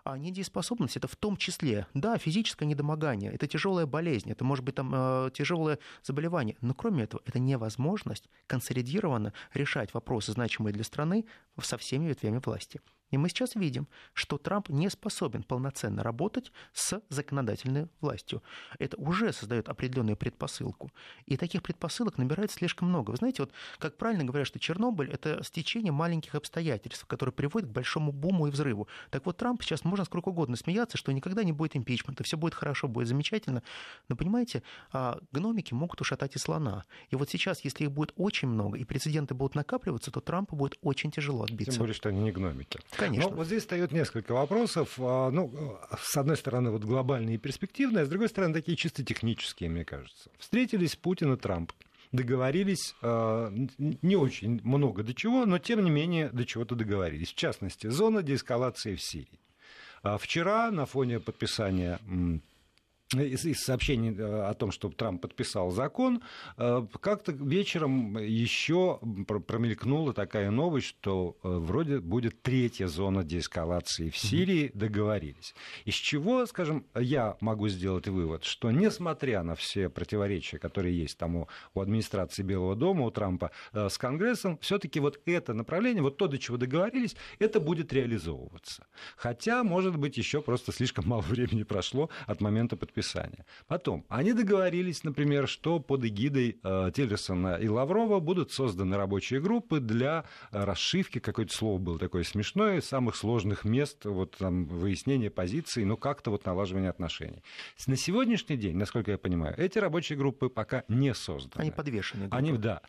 А 0.08 0.16
недееспособность 0.16 0.96
это 0.96 1.06
в 1.06 1.16
том 1.16 1.36
числе, 1.36 1.86
да, 1.92 2.16
физическое 2.16 2.64
недомогание, 2.64 3.30
это 3.30 3.46
тяжелая 3.46 3.84
болезнь, 3.84 4.30
это 4.30 4.42
может 4.42 4.64
быть 4.64 4.74
там 4.74 4.90
э, 4.94 5.30
тяжелое 5.34 5.78
заболевание, 6.02 6.56
но 6.62 6.72
кроме 6.72 7.04
этого 7.04 7.20
это 7.26 7.38
невозможность 7.38 8.24
консолидированно 8.46 9.34
решать 9.52 9.92
вопросы, 9.92 10.32
значимые 10.32 10.72
для 10.72 10.84
страны, 10.84 11.26
со 11.60 11.76
всеми 11.76 12.06
ветвями 12.06 12.40
власти. 12.42 12.80
И 13.10 13.18
мы 13.18 13.28
сейчас 13.28 13.54
видим, 13.54 13.88
что 14.12 14.38
Трамп 14.38 14.68
не 14.68 14.90
способен 14.90 15.42
полноценно 15.42 16.02
работать 16.02 16.52
с 16.72 17.00
законодательной 17.08 17.88
властью. 18.00 18.42
Это 18.78 18.96
уже 18.96 19.32
создает 19.32 19.68
определенную 19.68 20.16
предпосылку. 20.16 20.90
И 21.26 21.36
таких 21.36 21.62
предпосылок 21.62 22.18
набирается 22.18 22.58
слишком 22.58 22.88
много. 22.88 23.10
Вы 23.12 23.16
знаете, 23.16 23.42
вот 23.42 23.52
как 23.78 23.96
правильно 23.96 24.24
говорят, 24.24 24.46
что 24.46 24.58
Чернобыль– 24.58 25.10
это 25.12 25.42
стечение 25.42 25.92
маленьких 25.92 26.34
обстоятельств, 26.34 27.06
которые 27.06 27.32
приводят 27.32 27.70
к 27.70 27.72
большому 27.72 28.12
буму 28.12 28.46
и 28.46 28.50
взрыву. 28.50 28.88
Так 29.10 29.26
вот, 29.26 29.36
Трамп 29.36 29.62
сейчас 29.62 29.84
можно 29.84 30.04
сколько 30.04 30.28
угодно 30.28 30.56
смеяться, 30.56 30.98
что 30.98 31.12
никогда 31.12 31.44
не 31.44 31.52
будет 31.52 31.76
импичмента, 31.76 32.24
все 32.24 32.36
будет 32.36 32.54
хорошо, 32.54 32.88
будет 32.88 33.08
замечательно. 33.08 33.62
Но, 34.08 34.16
понимаете, 34.16 34.62
а, 34.92 35.18
гномики 35.32 35.74
могут 35.74 36.00
ушатать 36.00 36.36
и 36.36 36.38
слона. 36.38 36.84
И 37.10 37.16
вот 37.16 37.30
сейчас, 37.30 37.64
если 37.64 37.84
их 37.84 37.92
будет 37.92 38.12
очень 38.16 38.48
много, 38.48 38.78
и 38.78 38.84
прецеденты 38.84 39.34
будут 39.34 39.54
накапливаться, 39.54 40.10
то 40.10 40.20
Трампу 40.20 40.56
будет 40.56 40.78
очень 40.82 41.10
тяжело 41.10 41.44
отбиться. 41.44 41.72
Тем 41.72 41.80
более, 41.80 41.94
что 41.94 42.08
они 42.08 42.20
не 42.20 42.32
гномики. 42.32 42.78
Конечно. 42.98 43.30
Но 43.30 43.36
вот 43.36 43.46
здесь 43.46 43.62
встает 43.62 43.92
несколько 43.92 44.32
вопросов. 44.32 44.94
А, 44.98 45.30
ну, 45.30 45.78
с 45.98 46.16
одной 46.16 46.36
стороны, 46.36 46.70
вот 46.70 46.84
глобальные 46.84 47.36
и 47.36 47.38
перспективные, 47.38 48.02
а 48.02 48.06
с 48.06 48.08
другой 48.08 48.28
стороны, 48.28 48.54
такие 48.54 48.76
чисто 48.76 49.04
технические, 49.04 49.70
мне 49.70 49.84
кажется. 49.84 50.30
Встретились 50.38 50.96
Путин 50.96 51.32
и 51.32 51.36
Трамп 51.36 51.72
договорились 52.12 52.94
а, 53.02 53.52
не 53.78 54.16
очень 54.16 54.60
много 54.64 55.02
до 55.02 55.14
чего, 55.14 55.44
но 55.44 55.58
тем 55.58 55.84
не 55.84 55.90
менее 55.90 56.30
до 56.30 56.44
чего-то 56.44 56.74
договорились. 56.74 57.32
В 57.32 57.34
частности, 57.34 57.86
зона 57.88 58.22
деэскалации 58.22 58.94
в 58.94 59.02
Сирии. 59.02 59.40
А 60.02 60.16
вчера 60.16 60.70
на 60.70 60.86
фоне 60.86 61.20
подписания 61.20 61.98
из, 63.16 63.44
из 63.46 63.60
сообщений 63.60 64.14
э, 64.14 64.48
о 64.48 64.54
том, 64.54 64.70
что 64.70 64.90
Трамп 64.90 65.22
подписал 65.22 65.70
закон, 65.70 66.22
э, 66.56 66.86
как-то 67.00 67.32
вечером 67.32 68.18
еще 68.18 69.00
промелькнула 69.26 70.12
такая 70.12 70.50
новость, 70.50 70.88
что 70.88 71.36
э, 71.42 71.48
вроде 71.48 72.00
будет 72.00 72.42
третья 72.42 72.86
зона 72.86 73.24
деэскалации 73.24 74.10
в 74.10 74.16
Сирии, 74.16 74.70
договорились. 74.74 75.54
Из 75.86 75.94
чего, 75.94 76.44
скажем, 76.46 76.84
я 76.94 77.36
могу 77.40 77.68
сделать 77.68 78.08
вывод, 78.08 78.44
что 78.44 78.70
несмотря 78.70 79.42
на 79.42 79.54
все 79.54 79.88
противоречия, 79.88 80.58
которые 80.58 80.98
есть 80.98 81.16
там 81.16 81.36
у, 81.36 81.48
у 81.74 81.80
администрации 81.80 82.42
Белого 82.42 82.76
дома, 82.76 83.06
у 83.06 83.10
Трампа 83.10 83.52
с 83.72 83.96
Конгрессом, 83.96 84.58
все-таки 84.58 85.00
вот 85.00 85.20
это 85.24 85.54
направление, 85.54 86.02
вот 86.02 86.18
то, 86.18 86.28
до 86.28 86.38
чего 86.38 86.58
договорились, 86.58 87.16
это 87.38 87.58
будет 87.58 87.92
реализовываться. 87.92 88.86
Хотя, 89.16 89.62
может 89.64 89.96
быть, 89.96 90.18
еще 90.18 90.42
просто 90.42 90.72
слишком 90.72 91.08
мало 91.08 91.20
времени 91.28 91.62
прошло 91.62 92.10
от 92.26 92.40
момента 92.40 92.76
подписания 92.76 92.97
подписания. 92.98 93.44
Потом, 93.66 94.04
они 94.08 94.32
договорились, 94.32 95.04
например, 95.04 95.48
что 95.48 95.78
под 95.78 96.04
эгидой 96.04 96.58
э, 96.62 96.90
Тиллерсона 96.94 97.56
и 97.56 97.68
Лаврова 97.68 98.20
будут 98.20 98.52
созданы 98.52 98.96
рабочие 98.96 99.40
группы 99.40 99.80
для 99.80 100.24
э, 100.50 100.64
расшивки, 100.64 101.18
какое-то 101.20 101.54
слово 101.54 101.78
было 101.78 101.98
такое 101.98 102.24
смешное, 102.24 102.80
самых 102.80 103.16
сложных 103.16 103.64
мест, 103.64 104.04
вот 104.04 104.36
там 104.38 104.64
выяснения 104.64 105.30
позиций, 105.30 105.84
ну 105.84 105.96
как-то 105.96 106.30
вот 106.30 106.44
налаживания 106.46 106.90
отношений. 106.90 107.42
На 107.86 107.96
сегодняшний 107.96 108.56
день, 108.56 108.76
насколько 108.76 109.10
я 109.10 109.18
понимаю, 109.18 109.54
эти 109.58 109.78
рабочие 109.78 110.18
группы 110.18 110.48
пока 110.48 110.84
не 110.88 111.14
созданы. 111.14 111.62
Они 111.62 111.70
подвешены. 111.70 112.22
Группы. 112.22 112.36
Они, 112.36 112.52
да. 112.52 112.80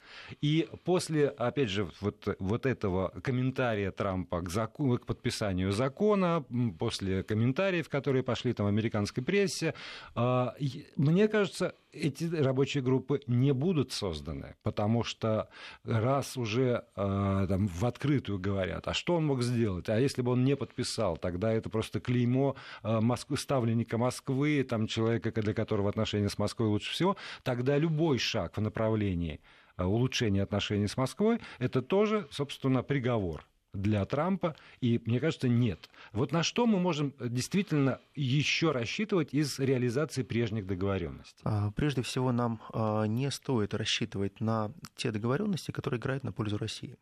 И 0.41 0.67
после, 0.83 1.27
опять 1.27 1.69
же, 1.69 1.89
вот, 2.01 2.35
вот 2.39 2.65
этого 2.65 3.13
комментария 3.23 3.91
Трампа 3.91 4.41
к, 4.41 4.49
закону, 4.49 4.97
к 4.97 5.05
подписанию 5.05 5.71
закона, 5.71 6.43
после 6.79 7.23
комментариев, 7.23 7.89
которые 7.89 8.23
пошли 8.23 8.53
там 8.53 8.65
в 8.65 8.69
американской 8.69 9.23
прессе, 9.23 9.73
мне 10.15 11.27
кажется, 11.27 11.75
эти 11.91 12.25
рабочие 12.25 12.83
группы 12.83 13.21
не 13.27 13.51
будут 13.53 13.91
созданы, 13.91 14.55
потому 14.63 15.03
что 15.03 15.49
раз 15.83 16.37
уже 16.37 16.85
а, 16.95 17.47
там, 17.47 17.67
в 17.67 17.85
открытую 17.85 18.39
говорят, 18.39 18.87
а 18.87 18.93
что 18.93 19.15
он 19.15 19.25
мог 19.25 19.41
сделать, 19.41 19.89
а 19.89 19.99
если 19.99 20.21
бы 20.21 20.31
он 20.31 20.43
не 20.43 20.55
подписал, 20.55 21.17
тогда 21.17 21.51
это 21.51 21.69
просто 21.69 21.99
клеймо 21.99 22.55
а, 22.83 23.01
Москвы, 23.01 23.37
ставленника 23.37 23.97
Москвы, 23.97 24.63
там, 24.63 24.87
человека, 24.87 25.31
для 25.31 25.53
которого 25.53 25.89
отношения 25.89 26.29
с 26.29 26.37
Москвой 26.37 26.67
лучше 26.69 26.91
всего, 26.91 27.17
тогда 27.43 27.77
любой 27.77 28.19
шаг 28.19 28.57
в 28.57 28.61
направлении 28.61 29.41
улучшения 29.77 30.43
отношений 30.43 30.87
с 30.87 30.97
Москвой, 30.97 31.39
это 31.57 31.81
тоже, 31.81 32.27
собственно, 32.31 32.83
приговор 32.83 33.48
для 33.73 34.05
Трампа, 34.05 34.55
и 34.81 35.01
мне 35.05 35.19
кажется, 35.19 35.47
нет. 35.47 35.89
Вот 36.11 36.31
на 36.31 36.43
что 36.43 36.65
мы 36.65 36.79
можем 36.79 37.13
действительно 37.19 37.99
еще 38.15 38.71
рассчитывать 38.71 39.33
из 39.33 39.59
реализации 39.59 40.23
прежних 40.23 40.65
договоренностей? 40.65 41.41
А, 41.43 41.71
прежде 41.71 42.01
всего, 42.01 42.31
нам 42.31 42.61
а, 42.73 43.03
не 43.05 43.29
стоит 43.31 43.73
рассчитывать 43.73 44.39
на 44.41 44.71
те 44.95 45.11
договоренности, 45.11 45.71
которые 45.71 45.99
играют 45.99 46.23
на 46.23 46.31
пользу 46.31 46.57
России. 46.57 46.97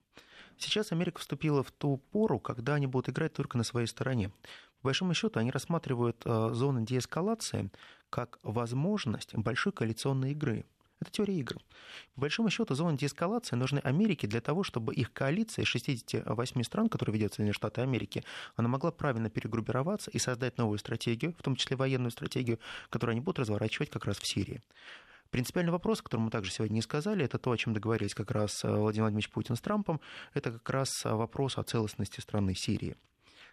Сейчас 0.57 0.91
Америка 0.91 1.19
вступила 1.19 1.63
в 1.63 1.71
ту 1.71 1.97
пору, 2.11 2.39
когда 2.39 2.75
они 2.75 2.87
будут 2.87 3.09
играть 3.09 3.33
только 3.33 3.57
на 3.57 3.63
своей 3.63 3.87
стороне. 3.87 4.29
По 4.81 4.89
большому 4.89 5.13
счету, 5.13 5.39
они 5.39 5.51
рассматривают 5.51 6.21
а, 6.25 6.53
зоны 6.53 6.85
деэскалации 6.85 7.71
как 8.09 8.39
возможность 8.43 9.35
большой 9.35 9.73
коалиционной 9.73 10.31
игры– 10.31 10.65
это 10.99 11.11
теория 11.11 11.37
игр. 11.37 11.57
По 12.15 12.21
большому 12.21 12.49
счету, 12.49 12.73
зоны 12.75 12.97
деэскалации 12.97 13.55
нужны 13.55 13.79
Америке 13.79 14.27
для 14.27 14.41
того, 14.41 14.63
чтобы 14.63 14.93
их 14.93 15.13
коалиция 15.13 15.63
из 15.63 15.67
68 15.67 16.63
стран, 16.63 16.89
которые 16.89 17.13
ведет 17.13 17.33
Соединенные 17.33 17.53
Штаты 17.53 17.81
Америки, 17.81 18.23
она 18.55 18.67
могла 18.67 18.91
правильно 18.91 19.29
перегруппироваться 19.29 20.09
и 20.11 20.19
создать 20.19 20.57
новую 20.57 20.79
стратегию, 20.79 21.35
в 21.37 21.43
том 21.43 21.55
числе 21.55 21.77
военную 21.77 22.11
стратегию, 22.11 22.59
которую 22.89 23.13
они 23.13 23.21
будут 23.21 23.39
разворачивать 23.39 23.89
как 23.89 24.05
раз 24.05 24.17
в 24.17 24.27
Сирии. 24.27 24.61
Принципиальный 25.29 25.71
вопрос, 25.73 25.99
о 25.99 26.03
котором 26.03 26.25
мы 26.25 26.31
также 26.31 26.51
сегодня 26.51 26.75
не 26.75 26.81
сказали, 26.81 27.25
это 27.25 27.37
то, 27.37 27.51
о 27.51 27.57
чем 27.57 27.73
договорились 27.73 28.15
как 28.15 28.31
раз 28.31 28.63
э, 28.63 28.69
Владимир 28.69 29.03
Владимирович 29.03 29.29
Путин 29.29 29.55
с 29.55 29.61
Трампом, 29.61 29.99
это 30.33 30.51
как 30.53 30.69
раз 30.69 30.89
э, 31.05 31.11
вопрос 31.11 31.57
о 31.57 31.63
целостности 31.63 32.21
страны 32.21 32.55
Сирии 32.55 32.95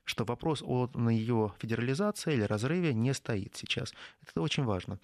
что 0.07 0.25
вопрос 0.25 0.63
о 0.63 0.87
ее 1.09 1.55
федерализации 1.59 2.35
или 2.35 2.43
разрыве 2.43 2.93
не 2.93 3.15
стоит 3.15 3.57
сейчас. 3.57 3.95
Это 4.21 4.43
очень 4.43 4.65
важно. 4.65 4.99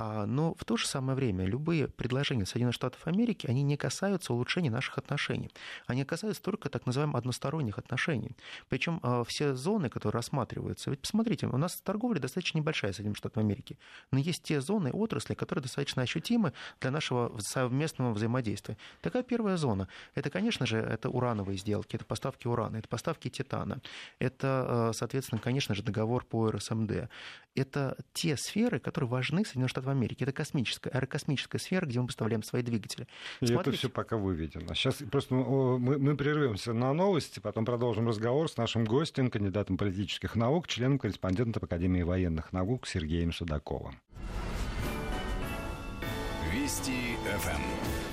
А, 0.00 0.24
но 0.24 0.54
в 0.54 0.64
то 0.64 0.78
же 0.78 0.86
самое 0.86 1.14
время 1.14 1.44
любые 1.44 1.86
предложения 1.86 2.46
Соединенных 2.46 2.74
Штатов 2.74 3.06
Америки, 3.06 3.46
они 3.46 3.62
не 3.62 3.76
касаются 3.76 4.32
улучшения 4.32 4.70
наших 4.70 4.96
отношений. 4.96 5.50
Они 5.86 6.06
касаются 6.06 6.42
только 6.42 6.70
так 6.70 6.86
называемых 6.86 7.16
односторонних 7.16 7.76
отношений. 7.78 8.34
Причем 8.70 9.00
а, 9.02 9.24
все 9.24 9.54
зоны, 9.54 9.90
которые 9.90 10.18
рассматриваются, 10.20 10.88
ведь 10.88 11.00
посмотрите, 11.00 11.48
у 11.48 11.56
нас 11.58 11.78
торговля 11.82 12.18
достаточно 12.18 12.56
небольшая 12.56 12.92
с 12.92 12.96
Соединенными 12.96 13.18
Штатами 13.18 13.44
Америки, 13.44 13.78
но 14.10 14.18
есть 14.18 14.42
те 14.42 14.62
зоны, 14.62 14.90
отрасли, 14.90 15.34
которые 15.34 15.64
достаточно 15.64 16.00
ощутимы 16.00 16.54
для 16.80 16.90
нашего 16.90 17.38
совместного 17.40 18.14
взаимодействия. 18.14 18.78
Такая 19.02 19.22
первая 19.22 19.58
зона. 19.58 19.86
Это, 20.14 20.30
конечно 20.30 20.64
же, 20.64 20.78
это 20.78 21.10
урановые 21.10 21.58
сделки, 21.58 21.96
это 21.96 22.06
поставки 22.06 22.46
урана, 22.46 22.78
это 22.78 22.88
поставки 22.88 23.28
титана, 23.28 23.82
это, 24.18 24.64
а, 24.66 24.90
соответственно, 24.94 25.42
конечно 25.42 25.74
же, 25.74 25.82
договор 25.82 26.24
по 26.24 26.50
РСМД. 26.50 27.10
Это 27.54 27.98
те 28.14 28.38
сферы, 28.38 28.78
которые 28.78 29.10
важны 29.10 29.44
Соединенным 29.44 29.68
Штатам 29.68 29.89
Америки. 29.90 30.22
Это 30.22 30.32
космическая, 30.32 30.90
аэрокосмическая 30.90 31.60
сфера, 31.60 31.86
где 31.86 32.00
мы 32.00 32.06
поставляем 32.06 32.42
свои 32.42 32.62
двигатели. 32.62 33.06
И 33.40 33.46
Смотрите. 33.46 33.70
это 33.70 33.78
все 33.78 33.88
пока 33.90 34.16
выведено. 34.16 34.74
Сейчас 34.74 34.96
просто 35.10 35.34
мы, 35.34 35.98
мы 35.98 36.16
прервемся 36.16 36.72
на 36.72 36.92
новости, 36.92 37.40
потом 37.40 37.64
продолжим 37.64 38.08
разговор 38.08 38.50
с 38.50 38.56
нашим 38.56 38.84
гостем, 38.84 39.30
кандидатом 39.30 39.76
политических 39.76 40.36
наук, 40.36 40.68
членом-корреспондентом 40.68 41.64
Академии 41.64 42.02
военных 42.02 42.52
наук 42.52 42.86
Сергеем 42.86 43.32
Судаковым. 43.32 44.00
Вести 46.52 47.16
ФМ. 47.38 48.09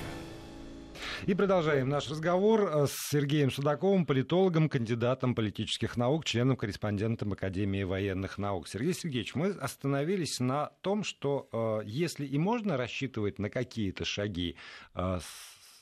И 1.25 1.33
продолжаем 1.33 1.89
наш 1.89 2.09
разговор 2.09 2.61
э, 2.61 2.87
с 2.87 3.09
Сергеем 3.09 3.49
Судаковым, 3.51 4.05
политологом, 4.05 4.69
кандидатом 4.69 5.33
политических 5.33 5.97
наук, 5.97 6.25
членом-корреспондентом 6.25 7.33
Академии 7.33 7.83
военных 7.83 8.37
наук. 8.37 8.67
Сергей 8.67 8.93
Сергеевич, 8.93 9.33
мы 9.33 9.49
остановились 9.49 10.39
на 10.39 10.67
том, 10.81 11.03
что 11.03 11.49
э, 11.51 11.87
если 11.87 12.25
и 12.25 12.37
можно 12.37 12.77
рассчитывать 12.77 13.39
на 13.39 13.49
какие-то 13.49 14.05
шаги 14.05 14.57
э, 14.93 15.19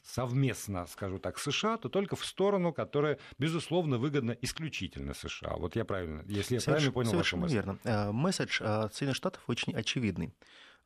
совместно, 0.03 0.85
скажу 0.87 1.19
так, 1.19 1.37
США, 1.37 1.77
то 1.77 1.89
только 1.89 2.15
в 2.15 2.25
сторону, 2.25 2.71
которая, 2.71 3.19
безусловно, 3.37 3.97
выгодна 3.97 4.31
исключительно 4.41 5.13
США. 5.13 5.55
Вот 5.57 5.75
я 5.75 5.83
правильно, 5.83 6.23
если 6.27 6.55
я 6.55 6.61
Соверш... 6.61 6.83
правильно 6.83 6.91
понял 6.93 7.11
вашу 7.11 7.37
мысль. 7.37 7.55
верно. 7.55 7.77
Месседж 8.13 8.59
Соединенных 8.59 9.17
Штатов 9.17 9.43
очень 9.47 9.73
очевидный. 9.73 10.33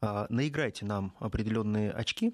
Наиграйте 0.01 0.85
нам 0.85 1.13
определенные 1.19 1.91
очки, 1.91 2.33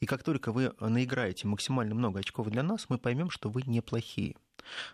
и 0.00 0.06
как 0.06 0.22
только 0.22 0.52
вы 0.52 0.72
наиграете 0.80 1.46
максимально 1.46 1.94
много 1.94 2.20
очков 2.20 2.48
для 2.50 2.62
нас, 2.62 2.86
мы 2.88 2.98
поймем, 2.98 3.30
что 3.30 3.48
вы 3.48 3.62
неплохие. 3.66 4.36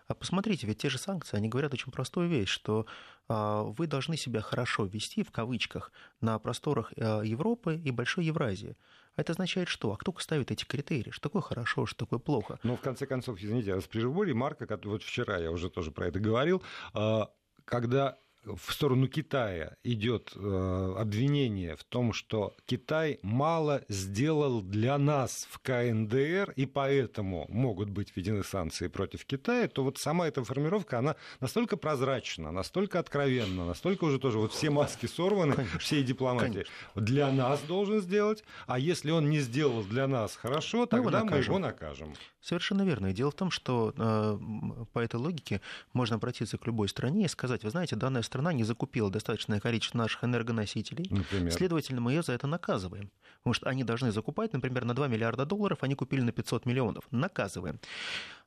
А 0.07 0.13
посмотрите, 0.13 0.67
ведь 0.67 0.79
те 0.79 0.89
же 0.89 0.97
санкции, 0.97 1.37
они 1.37 1.49
говорят 1.49 1.73
очень 1.73 1.91
простую 1.91 2.29
вещь, 2.29 2.49
что 2.49 2.85
а, 3.27 3.63
вы 3.63 3.87
должны 3.87 4.17
себя 4.17 4.41
хорошо 4.41 4.85
вести, 4.85 5.23
в 5.23 5.31
кавычках, 5.31 5.91
на 6.21 6.37
просторах 6.39 6.93
а, 6.95 7.21
Европы 7.21 7.81
и 7.83 7.91
Большой 7.91 8.25
Евразии. 8.25 8.77
А 9.15 9.21
это 9.21 9.33
означает 9.33 9.67
что? 9.67 9.91
А 9.93 9.97
кто 9.97 10.13
ставит 10.19 10.51
эти 10.51 10.65
критерии? 10.65 11.11
Что 11.11 11.29
такое 11.29 11.41
хорошо, 11.41 11.85
что 11.85 12.05
такое 12.05 12.19
плохо? 12.19 12.59
Ну, 12.63 12.75
в 12.75 12.81
конце 12.81 13.05
концов, 13.05 13.39
извините, 13.39 13.69
я 13.69 13.75
вас 13.75 13.85
прерву, 13.85 14.23
ремарка, 14.23 14.79
вот 14.83 15.03
вчера 15.03 15.37
я 15.37 15.51
уже 15.51 15.69
тоже 15.69 15.91
про 15.91 16.07
это 16.07 16.19
говорил, 16.19 16.63
а, 16.93 17.31
когда 17.65 18.17
в 18.45 18.73
сторону 18.73 19.07
Китая 19.07 19.75
идет 19.83 20.33
э, 20.35 20.95
обвинение 20.97 21.75
в 21.75 21.83
том, 21.83 22.13
что 22.13 22.55
Китай 22.65 23.19
мало 23.21 23.83
сделал 23.87 24.61
для 24.61 24.97
нас 24.97 25.47
в 25.49 25.59
КНДР, 25.59 26.53
и 26.55 26.65
поэтому 26.65 27.45
могут 27.49 27.89
быть 27.89 28.15
введены 28.15 28.43
санкции 28.43 28.87
против 28.87 29.25
Китая, 29.25 29.67
то 29.67 29.83
вот 29.83 29.97
сама 29.97 30.27
эта 30.27 30.43
формировка, 30.43 30.99
она 30.99 31.15
настолько 31.39 31.77
прозрачна, 31.77 32.51
настолько 32.51 32.99
откровенна, 32.99 33.65
настолько 33.65 34.03
уже 34.05 34.19
тоже 34.19 34.39
вот 34.39 34.51
все 34.51 34.69
маски 34.69 35.05
сорваны, 35.05 35.55
Конечно. 35.55 35.79
всей 35.79 36.03
дипломатии. 36.03 36.47
Конечно. 36.47 36.73
Для 36.95 37.31
нас 37.31 37.61
должен 37.61 38.01
сделать, 38.01 38.43
а 38.67 38.77
если 38.77 39.11
он 39.11 39.29
не 39.29 39.39
сделал 39.39 39.83
для 39.83 40.07
нас 40.07 40.35
хорошо, 40.35 40.85
тогда 40.85 41.23
мы 41.23 41.29
его, 41.29 41.37
мы 41.37 41.37
его 41.37 41.59
накажем. 41.59 42.13
Совершенно 42.41 42.81
верно. 42.81 43.07
И 43.07 43.13
дело 43.13 43.31
в 43.31 43.35
том, 43.35 43.51
что 43.51 43.93
э, 43.95 44.85
по 44.91 44.99
этой 44.99 45.15
логике 45.15 45.61
можно 45.93 46.17
обратиться 46.17 46.57
к 46.57 46.67
любой 46.67 46.89
стране 46.89 47.25
и 47.25 47.29
сказать, 47.29 47.63
вы 47.63 47.69
знаете, 47.69 47.95
данная 47.95 48.21
страна 48.21 48.32
не 48.41 48.63
закупила 48.63 49.09
достаточное 49.09 49.59
количество 49.59 49.97
наших 49.97 50.23
энергоносителей, 50.23 51.07
например. 51.09 51.51
следовательно, 51.51 52.01
мы 52.01 52.13
ее 52.13 52.23
за 52.23 52.33
это 52.33 52.47
наказываем. 52.47 53.11
Потому 53.39 53.53
что 53.53 53.69
они 53.69 53.83
должны 53.83 54.11
закупать, 54.11 54.53
например, 54.53 54.85
на 54.85 54.93
2 54.93 55.07
миллиарда 55.07 55.45
долларов, 55.45 55.79
они 55.81 55.95
купили 55.95 56.21
на 56.21 56.31
500 56.31 56.65
миллионов. 56.65 57.05
Наказываем. 57.11 57.79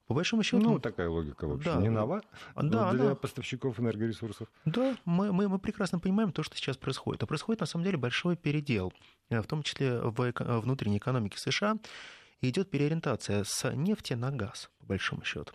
По 0.07 0.15
большому 0.15 0.45
счету... 0.45 0.63
Ну, 0.63 0.79
такая 0.79 1.09
логика, 1.09 1.49
в 1.49 1.55
общем, 1.55 1.73
да. 1.73 1.81
не 1.81 1.89
нова 1.89 2.23
да, 2.55 2.93
для 2.93 3.09
да. 3.09 3.15
поставщиков 3.17 3.81
энергоресурсов. 3.81 4.49
Да, 4.65 4.97
мы, 5.05 5.33
мы, 5.33 5.49
мы 5.49 5.59
прекрасно 5.59 5.99
понимаем 5.99 6.31
то, 6.31 6.45
что 6.45 6.57
сейчас 6.57 6.77
происходит. 6.77 7.25
А 7.25 7.27
происходит, 7.27 7.61
на 7.61 7.67
самом 7.67 7.85
деле, 7.85 7.97
большой 7.97 8.37
передел, 8.37 8.93
э, 9.31 9.41
в 9.41 9.47
том 9.47 9.65
числе 9.65 9.99
в 10.01 10.33
внутренней 10.61 10.99
экономике 10.99 11.39
США, 11.39 11.79
идет 12.41 12.71
переориентация 12.71 13.43
с 13.45 13.69
нефти 13.73 14.13
на 14.13 14.31
газ, 14.31 14.71
по 14.79 14.87
большому 14.87 15.25
счету. 15.25 15.53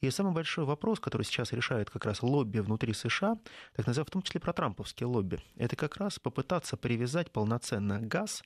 И 0.00 0.10
самый 0.10 0.32
большой 0.32 0.64
вопрос, 0.64 1.00
который 1.00 1.22
сейчас 1.22 1.52
решает 1.52 1.90
как 1.90 2.04
раз 2.04 2.22
лобби 2.22 2.60
внутри 2.60 2.92
США, 2.92 3.36
так 3.74 3.86
называемый, 3.86 4.08
в 4.08 4.12
том 4.12 4.22
числе 4.22 4.40
про 4.40 4.52
трамповские 4.52 5.08
лобби, 5.08 5.40
это 5.56 5.74
как 5.74 5.96
раз 5.96 6.18
попытаться 6.18 6.76
привязать 6.76 7.32
полноценно 7.32 8.00
газ 8.00 8.42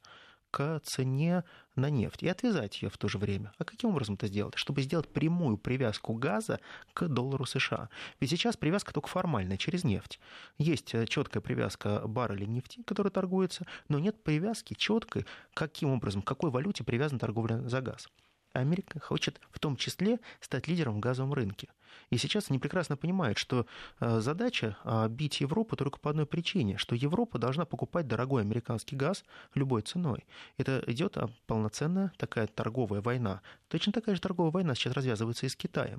к 0.51 0.81
цене 0.85 1.45
на 1.77 1.89
нефть 1.91 2.23
и 2.23 2.29
отвязать 2.29 2.83
ее 2.83 2.91
в 2.91 2.99
то 2.99 3.09
же 3.09 3.19
время. 3.19 3.53
А 3.59 3.65
каким 3.65 3.91
образом 3.91 4.15
это 4.15 4.29
сделать? 4.29 4.55
Чтобы 4.57 4.83
сделать 4.83 5.09
прямую 5.09 5.57
привязку 5.57 6.13
газа 6.15 6.61
к 6.93 7.09
доллару 7.09 7.47
США. 7.47 7.89
Ведь 8.21 8.31
сейчас 8.31 8.57
привязка 8.57 8.93
только 8.93 9.09
формальная, 9.09 9.57
через 9.57 9.83
нефть. 9.83 10.21
Есть 10.59 10.95
э, 10.95 11.07
четкая 11.07 11.43
привязка 11.43 12.03
барреля 12.07 12.47
нефти, 12.47 12.83
которая 12.87 13.11
торгуется, 13.11 13.67
но 13.89 13.99
нет 13.99 14.23
привязки 14.23 14.75
четкой, 14.75 15.27
каким 15.55 15.91
образом, 15.91 16.23
к 16.23 16.27
какой 16.27 16.51
валюте 16.51 16.85
привязана 16.85 17.19
торговля 17.19 17.67
за 17.67 17.81
газ. 17.81 18.09
Америка 18.53 19.01
хочет 19.01 19.41
в 19.51 19.59
том 19.59 19.77
числе 19.77 20.21
стать 20.41 20.69
лидером 20.69 20.97
в 20.97 21.01
газовом 21.01 21.33
рынке. 21.33 21.69
И 22.11 22.19
сейчас 22.19 22.51
они 22.51 22.59
прекрасно 22.59 22.97
понимают, 22.97 23.39
что 23.39 23.67
э, 24.01 24.21
задача 24.21 24.77
а, 24.85 25.09
бить 25.09 25.41
Европу 25.41 25.77
только 25.77 25.99
по 25.99 26.11
одной 26.11 26.27
причине, 26.27 26.77
что 26.77 26.95
Европа 26.95 27.39
должна 27.39 27.65
покупать 27.65 28.07
дорогой 28.07 28.43
американский 28.43 28.97
газ 28.97 29.25
любой 29.55 29.83
ценой. 29.83 30.27
Это 30.59 30.83
идет 30.87 31.17
а, 31.17 31.31
полноценная 31.47 32.13
такая 32.17 32.47
торговая 32.47 33.01
война. 33.01 33.41
Точно 33.69 33.93
такая 33.93 34.15
же 34.15 34.21
торговая 34.21 34.53
война 34.53 34.75
сейчас 34.75 34.95
развязывается 34.95 35.47
и 35.47 35.49
с 35.49 35.57
Китаем. 35.57 35.99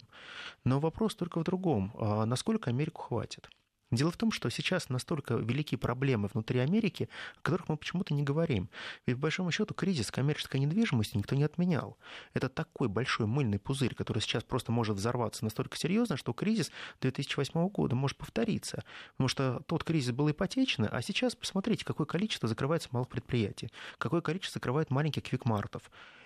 Но 0.64 0.80
вопрос 0.80 1.16
только 1.16 1.40
в 1.40 1.44
другом. 1.44 1.92
А 2.00 2.26
насколько 2.26 2.70
Америку 2.70 3.02
хватит? 3.02 3.50
Дело 3.94 4.10
в 4.10 4.18
том, 4.18 4.32
что 4.32 4.50
сейчас 4.50 4.90
настолько 4.90 5.36
великие 5.36 5.78
проблемы 5.78 6.28
внутри 6.34 6.60
Америки, 6.60 7.10
о 7.38 7.42
которых 7.42 7.70
мы 7.70 7.78
почему-то 7.78 8.14
не 8.16 8.24
говорим. 8.24 8.70
Ведь, 9.06 9.18
по 9.18 9.24
большому 9.24 9.52
счету, 9.52 9.76
кризис 9.76 10.10
коммерческой 10.10 10.62
недвижимости 10.62 11.16
никто 11.16 11.36
не 11.36 11.44
отменял. 11.44 11.98
Это 12.34 12.50
такой 12.50 12.88
большой 12.88 13.28
мыльный 13.28 13.60
пузырь, 13.60 13.94
который 13.94 14.20
сейчас 14.20 14.44
просто 14.44 14.72
может 14.72 14.98
взорваться 14.98 15.44
настолько 15.44 15.78
серьезно, 15.78 16.18
что 16.18 16.34
кризис 16.34 16.72
2008 17.02 17.70
года 17.70 17.96
может 17.96 18.18
повториться. 18.18 18.84
Потому 19.12 19.28
что 19.28 19.62
тот 19.68 19.84
кризис 19.84 20.12
был 20.12 20.30
ипотечный, 20.32 20.88
а 20.88 21.02
сейчас 21.04 21.36
посмотрите, 21.36 21.86
какое 21.86 22.08
количество 22.08 22.50
закрывается 22.50 22.90
малых 22.92 23.10
предприятий, 23.10 23.70
какое 24.00 24.22
количество 24.22 24.58
закрывает 24.58 24.90
маленьких 24.90 25.22
квикмартов. 25.22 25.84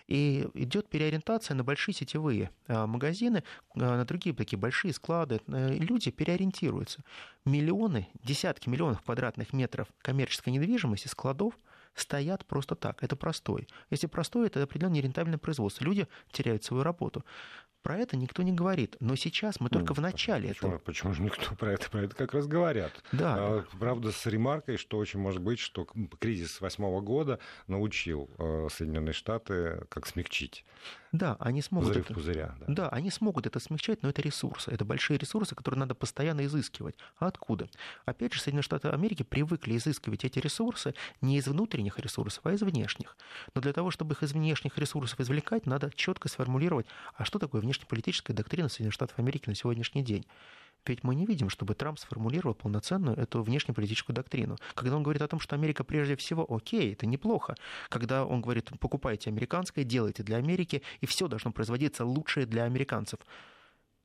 И 0.08 0.48
идет 0.54 0.90
переориентация 0.90 1.56
на 1.56 1.64
большие 1.64 1.94
сетевые 1.94 2.52
а, 2.68 2.88
магазины, 2.88 3.44
а, 3.76 3.98
на 3.98 4.06
другие 4.06 4.36
такие 4.36 4.58
большие 4.58 4.94
склады. 4.94 5.42
Э, 5.48 5.74
люди 5.74 6.12
переориентируются. 6.12 7.04
Миллионы, 7.46 8.08
десятки 8.24 8.70
миллионов 8.70 9.02
квадратных 9.02 9.54
метров 9.54 9.88
коммерческой 10.02 10.52
недвижимости, 10.52 11.08
складов 11.08 11.54
стоят 12.00 12.46
просто 12.46 12.76
так. 12.76 13.04
Это 13.04 13.16
простой. 13.16 13.68
Если 13.90 14.08
простой, 14.08 14.48
это 14.48 14.64
определенное 14.64 14.98
нерентабельное 14.98 15.40
производство. 15.40 15.84
Люди 15.84 16.08
теряют 16.32 16.64
свою 16.64 16.84
работу. 16.84 17.24
Про 17.84 18.00
это 18.00 18.18
никто 18.18 18.44
не 18.44 18.52
говорит. 18.52 18.98
Но 19.00 19.16
сейчас 19.16 19.62
мы 19.62 19.70
только 19.70 19.94
ну, 19.94 19.96
в 19.96 20.00
начале 20.02 20.50
почему, 20.50 20.72
этого. 20.72 20.82
Почему 20.84 21.14
же 21.14 21.22
никто 21.22 21.56
про 21.56 21.72
это? 21.72 21.90
Про 21.90 22.02
это 22.02 22.16
как 22.16 22.34
раз 22.34 22.46
говорят. 22.46 22.92
Да. 23.14 23.36
А, 23.38 23.66
правда, 23.80 24.12
с 24.12 24.26
ремаркой, 24.26 24.76
что 24.76 24.98
очень 24.98 25.22
может 25.22 25.42
быть, 25.42 25.60
что 25.60 25.88
кризис 26.20 26.60
восьмого 26.60 27.00
года 27.00 27.40
научил 27.68 28.30
э, 28.40 28.68
Соединенные 28.70 29.14
Штаты 29.14 29.86
как 29.90 30.06
смягчить. 30.06 30.66
Да, 31.14 31.38
они 31.40 31.62
смогут 31.62 31.92
Взрыв 31.92 32.06
это... 32.06 32.14
пузыря. 32.14 32.56
Да. 32.60 32.66
да, 32.68 32.90
они 32.90 33.10
смогут 33.10 33.48
это 33.48 33.60
смягчать, 33.60 34.04
но 34.04 34.10
это 34.10 34.22
ресурсы. 34.22 34.70
Это 34.70 34.84
большие 34.84 35.18
ресурсы, 35.18 35.56
которые 35.56 35.80
надо 35.80 35.96
постоянно 35.96 36.46
изыскивать. 36.46 36.96
А 37.18 37.28
откуда? 37.28 37.70
Опять 38.06 38.34
же, 38.34 38.42
Соединенные 38.42 38.64
Штаты 38.64 38.90
Америки 38.90 39.24
привыкли 39.24 39.78
изыскивать 39.78 40.26
эти 40.26 40.40
ресурсы 40.40 40.94
не 41.22 41.38
из 41.38 41.48
внутренних 41.48 41.87
ресурсов, 42.00 42.46
а 42.46 42.52
из 42.52 42.62
внешних. 42.62 43.18
Но 43.56 43.62
для 43.62 43.74
того, 43.74 43.92
чтобы 43.92 44.14
их 44.14 44.24
из 44.24 44.34
внешних 44.34 44.78
ресурсов 44.78 45.20
извлекать, 45.20 45.66
надо 45.66 45.92
четко 45.96 46.28
сформулировать, 46.28 46.88
а 47.16 47.26
что 47.26 47.40
такое 47.40 47.62
внешнеполитическая 47.62 48.36
доктрина 48.36 48.70
Соединенных 48.70 48.94
Штатов 48.94 49.20
Америки 49.20 49.48
на 49.48 49.56
сегодняшний 49.56 50.04
день. 50.04 50.26
Ведь 50.86 51.04
мы 51.04 51.16
не 51.16 51.26
видим, 51.26 51.50
чтобы 51.50 51.76
Трамп 51.76 52.00
сформулировал 52.00 52.56
полноценную 52.56 53.18
эту 53.18 53.44
внешнеполитическую 53.44 54.16
доктрину. 54.16 54.58
Когда 54.74 54.96
он 54.96 55.04
говорит 55.04 55.22
о 55.22 55.28
том, 55.28 55.40
что 55.40 55.56
Америка 55.56 55.84
прежде 55.84 56.16
всего, 56.16 56.46
окей, 56.50 56.94
это 56.94 57.06
неплохо. 57.06 57.56
Когда 57.90 58.26
он 58.26 58.42
говорит, 58.42 58.70
покупайте 58.80 59.30
американское, 59.30 59.84
делайте 59.84 60.24
для 60.24 60.38
Америки, 60.38 60.82
и 61.02 61.06
все 61.06 61.28
должно 61.28 61.52
производиться 61.52 62.06
лучшее 62.06 62.46
для 62.46 62.64
американцев. 62.64 63.20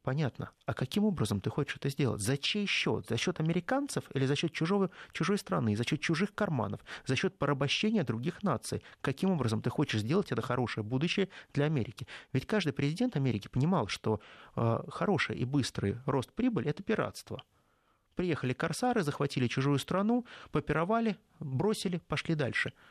Понятно. 0.02 0.50
А 0.66 0.74
каким 0.74 1.04
образом 1.04 1.40
ты 1.40 1.48
хочешь 1.48 1.76
это 1.76 1.88
сделать? 1.88 2.20
За 2.20 2.36
чей 2.36 2.66
счет? 2.66 3.06
За 3.08 3.16
счет 3.16 3.38
американцев 3.38 4.04
или 4.14 4.26
за 4.26 4.34
счет 4.34 4.52
чужого, 4.52 4.90
чужой 5.12 5.38
страны, 5.38 5.76
за 5.76 5.84
счет 5.84 6.00
чужих 6.00 6.34
карманов, 6.34 6.80
за 7.06 7.14
счет 7.14 7.38
порабощения 7.38 8.02
других 8.02 8.42
наций? 8.42 8.82
Каким 9.00 9.30
образом 9.30 9.62
ты 9.62 9.70
хочешь 9.70 10.00
сделать 10.00 10.32
это 10.32 10.42
хорошее 10.42 10.84
будущее 10.84 11.28
для 11.54 11.66
Америки? 11.66 12.08
Ведь 12.32 12.46
каждый 12.46 12.72
президент 12.72 13.16
Америки 13.16 13.46
понимал, 13.46 13.86
что 13.86 14.20
э, 14.56 14.78
хороший 14.88 15.36
и 15.36 15.44
быстрый 15.44 15.98
рост 16.04 16.32
прибыли– 16.32 16.68
это 16.70 16.82
пиратство. 16.82 17.44
Приехали 18.16 18.54
корсары, 18.54 19.02
захватили 19.02 19.46
чужую 19.46 19.78
страну, 19.78 20.26
попировали, 20.50 21.16
бросили, 21.38 21.98
пошли 22.08 22.34
дальше– 22.34 22.72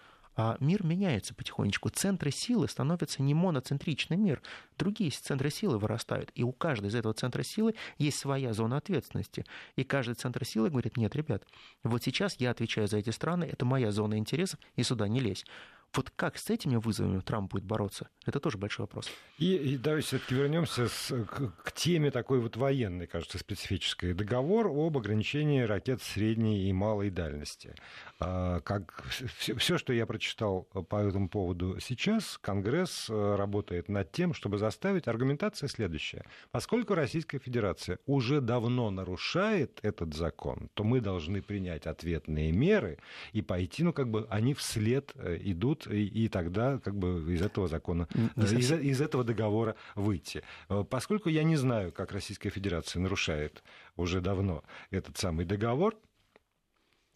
мир 0.60 0.84
меняется 0.84 1.34
потихонечку. 1.34 1.89
Центры 1.89 2.32
силы 2.32 2.67
становятся 2.67 3.22
не 3.22 3.34
моноцентричный 3.34 4.17
мир. 4.17 4.41
Другие 4.78 5.12
центры 5.12 5.50
силы 5.50 5.78
вырастают. 5.78 6.32
И 6.36 6.44
у 6.44 6.52
каждой 6.52 6.88
из 6.88 6.96
этого 6.96 7.13
центра 7.13 7.44
силы 7.44 7.76
есть 7.98 8.17
своя 8.17 8.54
зона 8.54 8.78
ответственности. 8.78 9.46
И 9.76 9.84
каждый 9.84 10.15
центр 10.15 10.46
силы 10.46 10.70
говорит, 10.70 10.98
нет, 10.98 11.15
ребят, 11.15 11.44
вот 11.84 12.04
сейчас 12.04 12.36
я 12.39 12.52
отвечаю 12.52 12.88
за 12.88 12.98
эти 12.98 13.10
страны, 13.10 13.44
это 13.46 13.65
моя 13.65 13.91
зона 13.91 14.17
интересов, 14.17 14.60
и 14.76 14.84
сюда 14.84 15.08
не 15.08 15.20
лезь. 15.20 15.46
Вот 15.93 16.10
как 16.15 16.38
с 16.38 16.49
этими 16.49 16.77
вызовами 16.77 17.19
Трамп 17.19 17.51
будет 17.51 17.65
бороться, 17.65 18.10
это 18.25 18.39
тоже 18.39 18.58
большой 18.58 18.86
вопрос. 18.86 19.12
И, 19.38 19.56
и 19.56 19.77
давайте 19.77 20.08
все-таки 20.08 20.36
вернемся 20.36 20.88
с, 20.88 21.13
к, 21.25 21.51
к 21.63 21.71
теме 21.73 22.12
такой 22.12 22.39
вот 22.39 22.56
военной, 22.56 23.08
кажется, 23.08 23.38
специфической. 23.38 24.13
Договор 24.13 24.67
об 24.67 24.97
ограничении 24.97 25.62
ракет 25.62 26.01
средней 26.01 26.69
и 26.69 26.71
малой 26.71 27.10
дальности. 27.10 27.75
А, 28.19 28.62
как 28.62 29.04
все, 29.38 29.56
все, 29.56 29.77
что 29.77 29.91
я 29.91 30.06
прочитал 30.06 30.63
по 30.63 30.95
этому 30.97 31.27
поводу 31.27 31.77
сейчас, 31.82 32.38
Конгресс 32.39 33.08
э, 33.10 33.36
работает 33.36 33.89
над 33.89 34.13
тем, 34.13 34.34
чтобы 34.34 34.60
заставить 34.60 35.10
аргументация 35.10 35.67
следующая. 35.67 36.23
Поскольку 36.51 36.95
Российская 36.95 37.39
Федерация 37.39 37.99
уже 38.06 38.39
давно 38.39 38.91
нарушает 38.91 39.80
этот 39.82 40.13
закон, 40.13 40.69
то 40.73 40.86
мы 40.86 41.01
должны 41.01 41.41
принять 41.41 41.86
ответные 41.86 42.54
меры 42.54 42.99
и 43.34 43.41
пойти, 43.41 43.84
ну 43.84 43.91
как 43.91 44.10
бы 44.10 44.25
они 44.30 44.54
вслед 44.54 45.12
э, 45.15 45.38
идут 45.82 45.94
и, 45.94 46.06
и 46.06 46.28
тогда 46.28 46.80
как 46.80 46.96
бы 46.96 47.34
из 47.34 47.41
этого 47.41 47.67
закона, 47.67 48.08
из, 48.36 48.72
из 48.72 49.02
этого 49.02 49.24
договора 49.24 49.76
выйти. 49.96 50.44
Э, 50.70 50.84
поскольку 50.89 51.30
я 51.30 51.44
не 51.44 51.56
знаю, 51.56 51.91
как 51.91 52.12
Российская 52.12 52.50
Федерация 52.50 53.00
нарушает 53.00 53.63
уже 53.96 54.22
давно 54.22 54.63
этот 54.89 55.17
самый 55.17 55.46
договор, 55.46 55.96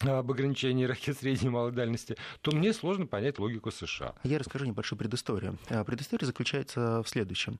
об 0.00 0.30
ограничении 0.30 0.84
ракет 0.84 1.16
средней 1.18 1.46
и 1.46 1.50
малой 1.50 1.72
дальности, 1.72 2.16
то 2.42 2.50
мне 2.54 2.74
сложно 2.74 3.06
понять 3.06 3.38
логику 3.38 3.70
США. 3.70 4.14
Я 4.24 4.38
расскажу 4.38 4.66
небольшую 4.66 4.98
предысторию. 4.98 5.58
Э, 5.68 5.84
предыстория 5.84 6.26
заключается 6.26 7.02
в 7.02 7.08
следующем. 7.08 7.58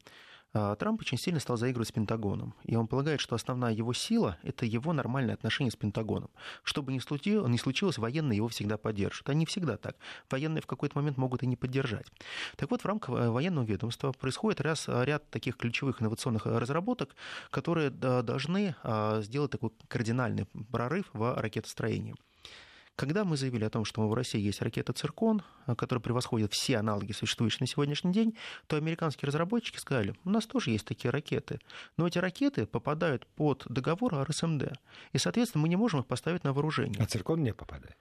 А, 0.59 0.75
Трамп 0.75 1.03
очень 1.03 1.19
сильно 1.19 1.39
стал 1.39 1.59
заигрывать 1.59 1.89
с 1.89 1.93
Пентагоном. 1.93 2.55
И 2.65 2.77
он 2.77 2.87
полагает, 2.87 3.21
что 3.21 3.35
основная 3.35 3.75
его 3.75 3.93
сила– 3.93 4.39
это 4.43 4.65
его 4.65 4.95
нормальные 4.95 5.35
отношения 5.35 5.71
с 5.71 5.77
Пентагоном. 5.77 6.31
Что 6.63 6.83
бы 6.83 6.95
ни 6.95 6.99
случилось, 6.99 7.47
ни 7.47 7.99
военные 7.99 8.39
его 8.39 8.49
всегда 8.49 8.79
поддержат. 8.79 9.29
Они 9.29 9.45
всегда 9.45 9.77
так. 9.77 9.97
Военные 10.31 10.63
в 10.63 10.67
какой-то 10.67 10.97
момент 10.97 11.19
могут 11.19 11.43
и 11.43 11.47
не 11.47 11.57
поддержать. 11.57 12.07
Так 12.57 12.71
вот, 12.71 12.81
в 12.81 12.87
рамках 12.87 13.11
э, 13.11 13.29
военного 13.29 13.67
ведомства 13.67 14.13
происходит 14.13 14.63
раз, 14.63 14.89
ряд 14.89 15.29
таких 15.29 15.59
ключевых 15.59 16.01
инновационных 16.01 16.47
разработок, 16.47 17.15
которые 17.51 17.91
должны 17.91 18.77
а, 18.83 19.21
сделать 19.21 19.51
такой 19.51 19.73
кардинальный 19.89 20.47
прорыв 20.71 21.11
в 21.13 21.35
ракетостроении. 21.39 22.15
Когда 22.97 23.27
мы 23.27 23.37
заявили 23.37 23.65
о 23.65 23.71
том, 23.71 23.85
что 23.85 24.09
в 24.09 24.15
России 24.15 24.41
есть 24.41 24.63
ракета 24.63 24.95
«Циркон», 24.95 25.43
э, 25.67 25.75
которая 25.75 26.03
превосходит 26.03 26.55
все 26.55 26.79
аналоги, 26.79 27.13
существующие 27.13 27.59
на 27.61 27.67
сегодняшний 27.67 28.11
день, 28.11 28.37
то 28.67 28.77
американские 28.77 29.27
разработчики 29.27 29.79
сказали, 29.79 30.15
у 30.25 30.31
нас 30.31 30.47
тоже 30.47 30.71
есть 30.71 30.87
такие 30.87 31.11
ракеты, 31.11 31.61
но 31.99 32.07
эти 32.07 32.17
ракеты 32.17 32.65
попадают 32.65 33.27
под 33.27 33.67
договор 33.69 34.15
о 34.15 34.25
РСМД, 34.25 34.73
и, 35.13 35.19
соответственно, 35.19 35.63
мы 35.63 35.69
не 35.69 35.77
можем 35.77 36.01
их 36.01 36.07
поставить 36.07 36.45
на 36.45 36.55
вооружение. 36.55 36.97
А 36.99 37.07
«Циркон» 37.07 37.43
не 37.43 37.53
попадает? 37.53 37.97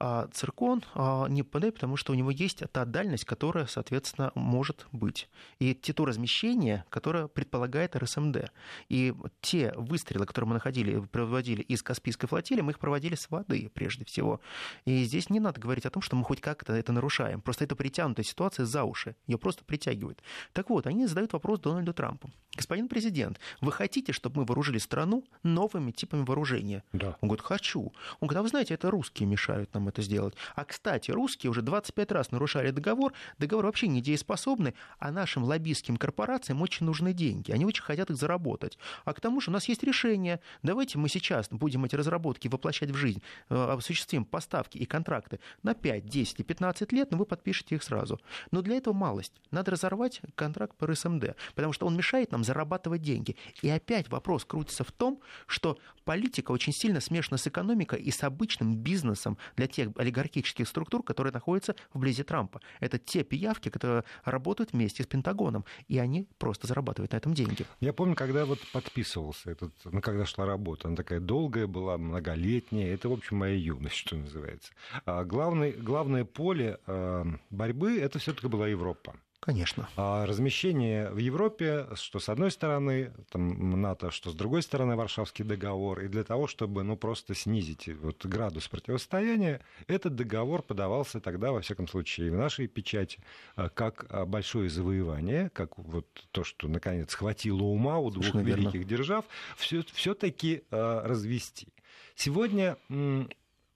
А 0.00 0.28
циркон 0.32 0.84
а, 0.94 1.26
не 1.28 1.42
попадает, 1.42 1.74
потому 1.74 1.96
что 1.96 2.12
у 2.12 2.14
него 2.14 2.30
есть 2.30 2.62
та 2.70 2.84
дальность, 2.84 3.24
которая, 3.24 3.66
соответственно, 3.66 4.30
может 4.36 4.86
быть. 4.92 5.28
И 5.58 5.74
те, 5.74 5.92
то 5.92 6.04
размещение, 6.04 6.84
которое 6.88 7.26
предполагает 7.26 7.96
РСМД. 7.96 8.50
И 8.88 9.12
те 9.40 9.72
выстрелы, 9.76 10.24
которые 10.24 10.48
мы 10.48 10.54
находили, 10.54 11.00
проводили 11.00 11.62
из 11.62 11.82
Каспийской 11.82 12.28
флотилии, 12.28 12.60
мы 12.60 12.72
их 12.72 12.78
проводили 12.78 13.16
с 13.16 13.28
воды, 13.28 13.70
прежде 13.74 14.04
всего. 14.04 14.40
И 14.84 15.02
здесь 15.02 15.30
не 15.30 15.40
надо 15.40 15.60
говорить 15.60 15.84
о 15.84 15.90
том, 15.90 16.00
что 16.00 16.14
мы 16.14 16.22
хоть 16.22 16.40
как-то 16.40 16.72
это 16.74 16.92
нарушаем. 16.92 17.40
Просто 17.40 17.64
это 17.64 17.74
притянутая 17.74 18.24
ситуация 18.24 18.66
за 18.66 18.84
уши. 18.84 19.16
Ее 19.26 19.36
просто 19.36 19.64
притягивает. 19.64 20.22
Так 20.52 20.70
вот, 20.70 20.86
они 20.86 21.06
задают 21.06 21.32
вопрос 21.32 21.58
Дональду 21.58 21.92
Трампу. 21.92 22.30
Господин 22.56 22.88
президент, 22.88 23.40
вы 23.60 23.72
хотите, 23.72 24.12
чтобы 24.12 24.40
мы 24.40 24.44
вооружили 24.44 24.78
страну 24.78 25.24
новыми 25.42 25.90
типами 25.90 26.24
вооружения? 26.24 26.84
Да. 26.92 27.16
Он 27.20 27.28
говорит, 27.28 27.44
хочу. 27.44 27.92
Он 28.20 28.28
говорит, 28.28 28.38
а 28.38 28.42
вы 28.42 28.48
знаете, 28.48 28.74
это 28.74 28.90
русские 28.90 29.28
мешают 29.28 29.74
нам 29.74 29.87
это 29.88 30.02
сделать. 30.02 30.34
А, 30.54 30.64
кстати, 30.64 31.10
русские 31.10 31.50
уже 31.50 31.62
25 31.62 32.12
раз 32.12 32.30
нарушали 32.30 32.70
договор. 32.70 33.12
Договор 33.38 33.66
вообще 33.66 33.88
недееспособный, 33.88 34.74
а 34.98 35.10
нашим 35.10 35.44
лоббистским 35.44 35.96
корпорациям 35.96 36.62
очень 36.62 36.86
нужны 36.86 37.12
деньги. 37.12 37.52
Они 37.52 37.64
очень 37.64 37.82
хотят 37.82 38.10
их 38.10 38.16
заработать. 38.16 38.78
А 39.04 39.12
к 39.12 39.20
тому 39.20 39.40
же 39.40 39.50
у 39.50 39.54
нас 39.54 39.66
есть 39.66 39.82
решение. 39.82 40.40
Давайте 40.62 40.98
мы 40.98 41.08
сейчас 41.08 41.48
будем 41.50 41.84
эти 41.84 41.96
разработки 41.96 42.48
воплощать 42.48 42.90
в 42.90 42.96
жизнь, 42.96 43.22
э, 43.48 43.54
осуществим 43.54 44.24
поставки 44.24 44.78
и 44.78 44.86
контракты 44.86 45.40
на 45.62 45.74
5, 45.74 46.06
10 46.06 46.40
и 46.40 46.42
15 46.42 46.92
лет, 46.92 47.10
но 47.10 47.18
вы 47.18 47.24
подпишете 47.24 47.74
их 47.74 47.82
сразу. 47.82 48.20
Но 48.50 48.62
для 48.62 48.76
этого 48.76 48.94
малость. 48.94 49.32
Надо 49.50 49.72
разорвать 49.72 50.20
контракт 50.34 50.76
по 50.76 50.86
РСМД, 50.86 51.36
потому 51.54 51.72
что 51.72 51.86
он 51.86 51.96
мешает 51.96 52.32
нам 52.32 52.44
зарабатывать 52.44 53.02
деньги. 53.02 53.36
И 53.62 53.68
опять 53.68 54.08
вопрос 54.10 54.44
крутится 54.44 54.84
в 54.84 54.92
том, 54.92 55.20
что 55.46 55.78
политика 56.04 56.52
очень 56.52 56.72
сильно 56.72 57.00
смешана 57.00 57.38
с 57.38 57.46
экономикой 57.46 58.00
и 58.00 58.10
с 58.10 58.22
обычным 58.24 58.76
бизнесом 58.76 59.36
для 59.56 59.66
тех 59.66 59.77
олигархических 59.82 60.66
структур, 60.68 61.02
которые 61.02 61.32
находятся 61.32 61.74
вблизи 61.92 62.22
Трампа. 62.22 62.60
Это 62.80 62.98
те 62.98 63.22
пиявки, 63.22 63.68
которые 63.68 64.04
работают 64.24 64.72
вместе 64.72 65.02
с 65.02 65.06
Пентагоном, 65.06 65.64
и 65.88 65.98
они 65.98 66.28
просто 66.38 66.66
зарабатывают 66.66 67.12
на 67.12 67.16
этом 67.16 67.34
деньги. 67.34 67.66
Я 67.80 67.92
помню, 67.92 68.14
когда 68.14 68.44
вот 68.44 68.58
подписывался 68.72 69.50
этот, 69.50 69.72
ну, 69.84 70.00
когда 70.00 70.26
шла 70.26 70.46
работа, 70.46 70.88
она 70.88 70.96
такая 70.96 71.20
долгая 71.20 71.66
была, 71.66 71.98
многолетняя, 71.98 72.92
это, 72.94 73.08
в 73.08 73.12
общем, 73.12 73.36
моя 73.38 73.54
юность, 73.54 73.96
что 73.96 74.16
называется. 74.16 74.72
А 75.04 75.24
главный, 75.24 75.72
главное 75.72 76.24
поле 76.24 76.78
а, 76.86 77.26
борьбы, 77.50 77.98
это 77.98 78.18
все-таки 78.18 78.48
была 78.48 78.68
Европа. 78.68 79.16
Конечно. 79.40 79.88
А 79.96 80.26
размещение 80.26 81.10
в 81.10 81.18
Европе, 81.18 81.86
что 81.94 82.18
с 82.18 82.28
одной 82.28 82.50
стороны 82.50 83.12
там, 83.30 83.80
НАТО, 83.80 84.10
что 84.10 84.30
с 84.30 84.34
другой 84.34 84.62
стороны 84.62 84.96
Варшавский 84.96 85.44
договор, 85.44 86.00
и 86.00 86.08
для 86.08 86.24
того, 86.24 86.48
чтобы 86.48 86.82
ну, 86.82 86.96
просто 86.96 87.34
снизить 87.34 87.88
вот, 87.88 88.26
градус 88.26 88.66
противостояния, 88.66 89.60
этот 89.86 90.16
договор 90.16 90.62
подавался 90.62 91.20
тогда, 91.20 91.52
во 91.52 91.60
всяком 91.60 91.86
случае, 91.86 92.32
в 92.32 92.36
нашей 92.36 92.66
печати, 92.66 93.22
а, 93.54 93.68
как 93.68 94.06
а, 94.10 94.26
большое 94.26 94.68
завоевание, 94.68 95.50
как 95.50 95.78
вот 95.78 96.06
то, 96.32 96.42
что 96.42 96.66
наконец 96.66 97.14
хватило 97.14 97.62
ума 97.62 97.98
у 97.98 98.10
двух 98.10 98.24
Совершенно 98.24 98.48
великих 98.48 98.74
верно. 98.74 98.88
держав, 98.88 99.24
все-таки 99.56 100.64
развести. 100.70 101.68
Сегодня 102.16 102.76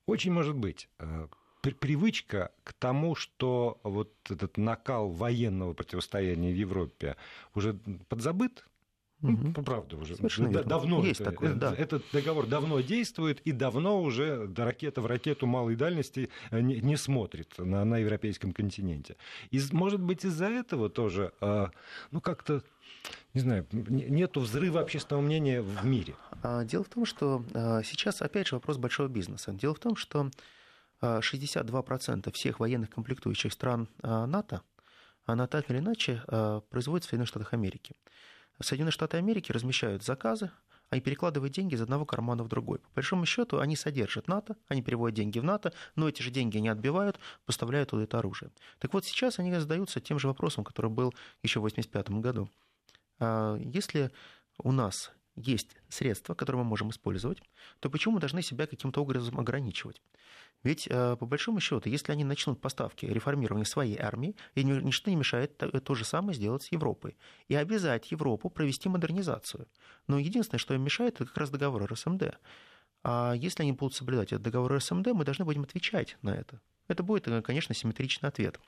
очень 0.07 0.33
может 0.33 0.57
быть 0.57 0.89
привычка 1.71 2.51
к 2.65 2.73
тому, 2.73 3.15
что 3.15 3.81
вот 3.83 4.13
этот 4.29 4.57
накал 4.57 5.11
военного 5.11 5.75
противостояния 5.75 6.53
в 6.53 6.57
Европе 6.57 7.17
уже 7.55 7.75
подзабыт, 8.09 8.65
Угу. 9.23 9.53
Ну, 9.57 9.63
правда 9.63 9.97
уже. 9.97 10.17
Совершенно 10.17 10.65
давно 10.65 11.05
Есть 11.05 11.21
это, 11.21 11.31
такое, 11.31 11.55
да. 11.55 11.73
этот 11.73 12.03
договор 12.13 12.47
давно 12.47 12.81
действует 12.81 13.41
и 13.43 13.53
давно 13.53 14.03
уже 14.03 14.51
ракета 14.57 15.01
в 15.01 15.07
ракету 15.07 15.47
малой 15.47 15.77
дальности 15.77 16.29
э, 16.51 16.61
не, 16.61 16.81
не 16.81 16.97
смотрит 16.97 17.57
на, 17.57 17.85
на 17.85 17.99
европейском 17.99 18.53
континенте. 18.53 19.17
И, 19.53 19.61
может 19.71 20.01
быть, 20.01 20.25
из-за 20.25 20.47
этого 20.47 20.91
тоже, 20.91 21.33
э, 21.41 21.69
ну 22.11 22.21
как-то 22.21 22.65
не 23.35 23.41
знаю, 23.41 23.67
нету 23.73 24.41
взрыва 24.41 24.81
общественного 24.81 25.23
мнения 25.23 25.63
в 25.63 25.85
мире. 25.85 26.15
А, 26.43 26.65
дело 26.65 26.85
в 26.85 26.89
том, 26.89 27.07
что 27.07 27.45
э, 27.55 27.83
сейчас, 27.85 28.23
опять 28.23 28.49
же, 28.49 28.57
вопрос 28.57 28.77
большого 28.77 29.09
бизнеса. 29.09 29.53
Дело 29.53 29.75
в 29.75 29.79
том, 29.79 29.97
что 29.97 30.31
62% 31.03 32.33
всех 32.33 32.61
военных 32.61 32.91
комплектующих 32.91 33.53
стран 33.53 33.89
а, 34.03 34.27
НАТО, 34.27 34.63
она 35.25 35.47
так 35.47 35.71
или 35.71 35.79
иначе 35.79 36.23
а, 36.27 36.61
производится 36.61 37.09
в 37.09 37.11
Соединенных 37.11 37.29
Штатах 37.29 37.53
Америки. 37.53 37.97
Соединенные 38.61 38.93
Штаты 38.93 39.17
Америки 39.17 39.51
размещают 39.51 40.05
заказы, 40.05 40.51
они 40.91 41.01
перекладывают 41.01 41.55
деньги 41.55 41.75
из 41.75 41.81
одного 41.81 42.05
кармана 42.05 42.45
в 42.45 42.49
другой. 42.49 42.79
По 42.79 42.89
большому 42.97 43.25
счету 43.25 43.59
они 43.61 43.77
содержат 43.77 44.29
НАТО, 44.29 44.57
они 44.69 44.83
переводят 44.83 45.17
деньги 45.17 45.39
в 45.39 45.45
НАТО, 45.45 45.73
но 45.97 46.07
эти 46.07 46.21
же 46.21 46.31
деньги 46.31 46.59
не 46.59 46.69
отбивают, 46.69 47.19
поставляют 47.47 47.91
туда 47.91 48.03
это 48.03 48.19
оружие. 48.19 48.51
Так 48.79 48.93
вот 48.93 49.07
сейчас 49.07 49.39
они 49.39 49.55
задаются 49.55 50.01
тем 50.01 50.19
же 50.19 50.29
вопросом, 50.29 50.65
который 50.65 50.91
был 50.91 51.15
еще 51.43 51.61
в 51.61 51.65
1985 51.65 52.21
году. 52.21 52.51
А, 53.19 53.57
если 53.57 54.11
у 54.59 54.71
нас 54.71 55.13
есть 55.35 55.77
средства, 55.89 56.35
которые 56.35 56.63
мы 56.63 56.69
можем 56.69 56.91
использовать, 56.91 57.43
то 57.81 57.89
почему 57.89 58.15
мы 58.15 58.21
должны 58.21 58.43
себя 58.43 58.67
каким-то 58.67 59.01
образом 59.01 59.41
ограничивать? 59.41 60.03
Ведь, 60.63 60.87
э, 60.89 61.17
по 61.17 61.27
большому 61.27 61.61
счету, 61.61 61.89
если 61.89 62.13
они 62.13 62.25
начнут 62.25 62.61
поставки 62.61 63.07
реформирования 63.07 63.65
своей 63.65 63.99
армии, 63.99 64.37
и 64.55 64.63
ничто 64.63 65.11
не 65.11 65.17
мешает 65.17 65.57
то 65.57 65.95
же 65.95 66.05
самое 66.05 66.35
сделать 66.35 66.63
с 66.63 66.73
Европой. 66.73 67.17
И 67.49 67.55
обязать 67.55 68.11
Европу 68.13 68.49
провести 68.49 68.89
модернизацию. 68.89 69.67
Но 70.07 70.19
единственное, 70.19 70.59
что 70.61 70.75
им 70.75 70.83
мешает, 70.83 71.17
это 71.17 71.27
как 71.27 71.37
раз 71.37 71.51
договор 71.51 71.85
РСМД. 71.91 72.39
А 73.05 73.33
если 73.35 73.63
они 73.63 73.73
будут 73.73 73.95
соблюдать 73.95 74.33
этот 74.33 74.43
договор 74.43 74.77
РСМД, 74.77 75.09
мы 75.09 75.25
должны 75.25 75.45
будем 75.45 75.63
отвечать 75.63 76.17
на 76.23 76.31
это. 76.31 76.61
Это 76.87 77.03
будет, 77.03 77.27
э, 77.27 77.43
конечно, 77.43 77.75
симметричный 77.75 78.29
ответ. 78.29 78.61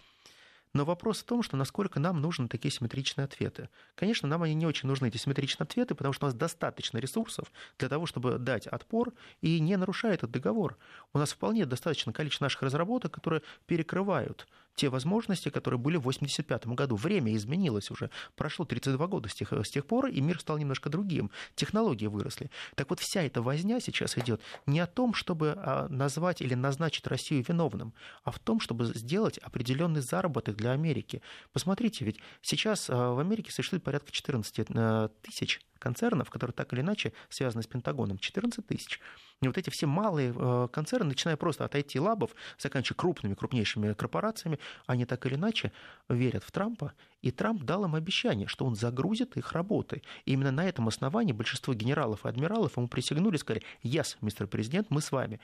Но 0.74 0.84
вопрос 0.84 1.20
в 1.20 1.24
том, 1.24 1.44
что 1.44 1.56
насколько 1.56 2.00
нам 2.00 2.20
нужны 2.20 2.48
такие 2.48 2.72
симметричные 2.72 3.24
ответы. 3.24 3.68
Конечно, 3.94 4.28
нам 4.28 4.42
они 4.42 4.54
не 4.54 4.66
очень 4.66 4.88
нужны, 4.88 5.06
эти 5.06 5.16
симметричные 5.16 5.64
ответы, 5.64 5.94
потому 5.94 6.12
что 6.12 6.26
у 6.26 6.28
нас 6.28 6.34
достаточно 6.34 6.98
ресурсов 6.98 7.50
для 7.78 7.88
того, 7.88 8.06
чтобы 8.06 8.38
дать 8.38 8.66
отпор 8.66 9.14
и 9.40 9.60
не 9.60 9.76
нарушая 9.76 10.14
этот 10.14 10.32
договор. 10.32 10.76
У 11.12 11.18
нас 11.18 11.32
вполне 11.32 11.64
достаточно 11.64 12.12
количество 12.12 12.46
наших 12.46 12.62
разработок, 12.62 13.14
которые 13.14 13.42
перекрывают 13.66 14.48
те 14.74 14.88
возможности, 14.88 15.48
которые 15.48 15.78
были 15.78 15.96
в 15.96 16.00
1985 16.00 16.66
году. 16.74 16.96
Время 16.96 17.34
изменилось 17.34 17.90
уже. 17.90 18.10
Прошло 18.36 18.64
32 18.64 19.06
года 19.06 19.28
с 19.28 19.34
тех, 19.34 19.52
с 19.52 19.70
тех 19.70 19.86
пор, 19.86 20.06
и 20.06 20.20
мир 20.20 20.40
стал 20.40 20.58
немножко 20.58 20.90
другим. 20.90 21.30
Технологии 21.54 22.06
выросли. 22.06 22.50
Так 22.74 22.90
вот, 22.90 23.00
вся 23.00 23.22
эта 23.22 23.42
возня 23.42 23.80
сейчас 23.80 24.18
идет 24.18 24.40
не 24.66 24.80
о 24.80 24.86
том, 24.86 25.14
чтобы 25.14 25.54
а, 25.56 25.88
назвать 25.88 26.42
или 26.42 26.54
назначить 26.54 27.06
Россию 27.06 27.44
виновным, 27.46 27.94
а 28.24 28.30
в 28.30 28.38
том, 28.38 28.60
чтобы 28.60 28.86
сделать 28.86 29.38
определенный 29.38 30.00
заработок 30.00 30.56
для 30.56 30.72
Америки. 30.72 31.22
Посмотрите, 31.52 32.04
ведь 32.04 32.18
сейчас 32.42 32.88
а, 32.90 33.12
в 33.14 33.18
Америке 33.18 33.52
существует 33.52 33.84
порядка 33.84 34.10
14 34.12 34.66
э, 34.68 35.08
тысяч 35.22 35.60
концернов, 35.78 36.30
которые 36.30 36.54
так 36.54 36.72
или 36.72 36.80
иначе 36.80 37.12
связаны 37.28 37.62
с 37.62 37.66
Пентагоном, 37.66 38.18
14 38.18 38.66
тысяч. 38.66 39.00
И 39.44 39.46
вот 39.46 39.58
эти 39.58 39.68
все 39.68 39.86
малые 39.86 40.34
э, 40.34 40.68
концерны, 40.72 41.08
начиная 41.08 41.36
просто 41.36 41.66
от 41.66 41.74
IT-лабов, 41.74 42.30
заканчивая 42.58 42.96
крупными, 42.96 43.34
крупнейшими 43.34 43.92
корпорациями, 43.92 44.58
они 44.86 45.04
так 45.04 45.26
или 45.26 45.34
иначе 45.34 45.70
верят 46.08 46.42
в 46.44 46.50
Трампа, 46.50 46.94
и 47.20 47.30
Трамп 47.30 47.62
дал 47.62 47.84
им 47.84 47.94
обещание, 47.94 48.48
что 48.48 48.64
он 48.64 48.74
загрузит 48.74 49.36
их 49.36 49.52
работой. 49.52 50.02
И 50.24 50.32
именно 50.32 50.50
на 50.50 50.66
этом 50.66 50.88
основании 50.88 51.32
большинство 51.32 51.74
генералов 51.74 52.24
и 52.24 52.28
адмиралов 52.28 52.78
ему 52.78 52.88
присягнули 52.88 53.36
сказали, 53.36 53.62
yes, 53.82 54.16
мистер 54.22 54.46
президент, 54.46 54.90
мы 54.90 55.02
с 55.02 55.12
вами 55.12 55.40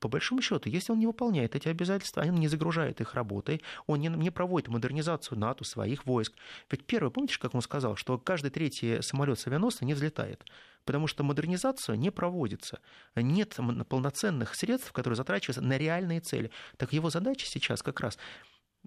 по 0.00 0.08
большому 0.08 0.42
счету, 0.42 0.68
если 0.68 0.90
он 0.90 0.98
не 0.98 1.06
выполняет 1.06 1.54
эти 1.54 1.68
обязательства, 1.68 2.22
он 2.22 2.34
не 2.34 2.48
загружает 2.48 3.00
их 3.00 3.14
работой, 3.14 3.62
он 3.86 4.00
не, 4.00 4.08
не 4.08 4.30
проводит 4.30 4.68
модернизацию 4.68 5.38
НАТО, 5.38 5.62
своих 5.62 6.06
войск. 6.06 6.32
Ведь 6.70 6.84
первый, 6.84 7.12
помните, 7.12 7.38
как 7.38 7.54
он 7.54 7.62
сказал, 7.62 7.94
что 7.94 8.18
каждый 8.18 8.50
третий 8.50 9.00
самолет 9.00 9.38
с 9.38 9.46
авианосца 9.46 9.84
не 9.84 9.94
взлетает 9.94 10.44
потому 10.84 11.06
что 11.06 11.24
модернизация 11.24 11.96
не 11.96 12.10
проводится. 12.10 12.80
Нет 13.16 13.56
полноценных 13.88 14.54
средств, 14.54 14.92
которые 14.92 15.16
затрачиваются 15.16 15.62
на 15.62 15.78
реальные 15.78 16.20
цели. 16.20 16.50
Так 16.76 16.92
его 16.92 17.10
задача 17.10 17.46
сейчас 17.46 17.82
как 17.82 18.00
раз 18.00 18.18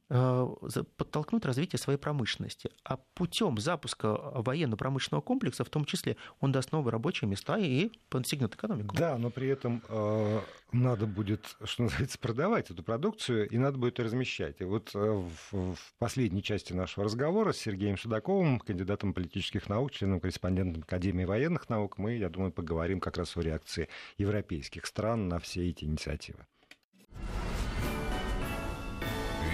подтолкнуть 0.08 1.46
развитие 1.46 1.80
своей 1.80 1.98
промышленности. 1.98 2.70
А 2.84 2.98
путем 3.16 3.58
запуска 3.58 4.14
военно-промышленного 4.36 5.22
комплекса, 5.22 5.64
в 5.64 5.70
том 5.70 5.86
числе, 5.86 6.18
он 6.40 6.52
даст 6.52 6.72
новые 6.72 6.92
рабочие 6.92 7.28
места 7.28 7.58
и 7.58 7.92
подстегнет 8.10 8.54
экономику. 8.54 8.96
Да, 8.96 9.18
но 9.18 9.32
при 9.32 9.48
этом 9.48 9.82
э, 9.90 10.42
надо 10.72 11.08
будет, 11.08 11.58
что 11.64 11.84
называется, 11.84 12.20
продавать 12.20 12.70
эту 12.70 12.84
продукцию, 12.84 13.50
и 13.50 13.58
надо 13.58 13.78
будет 13.80 14.00
размещать. 14.00 14.62
И 14.62 14.64
вот 14.64 14.92
э, 14.94 15.24
в, 15.52 15.76
последней 15.98 16.44
части 16.44 16.74
нашего 16.74 17.06
разговора 17.06 17.52
с 17.52 17.58
Сергеем 17.58 17.98
Судаковым, 17.98 18.60
кандидатом 18.60 19.14
политических 19.14 19.70
наук, 19.70 19.92
членом 19.92 20.20
корреспондентом 20.20 20.84
Академии 20.84 21.26
военных 21.26 21.68
наук, 21.70 21.98
мы, 21.98 22.18
я 22.18 22.30
думаю, 22.30 22.52
поговорим 22.52 23.00
как 23.00 23.18
раз 23.18 23.36
о 23.38 23.42
реакции 23.42 23.90
европейских 24.18 24.86
стран 24.86 25.28
на 25.28 25.40
все 25.40 25.68
эти 25.68 25.86
инициативы. 25.86 26.46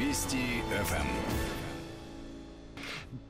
Вести 0.02 0.64
ФМ. 0.84 1.08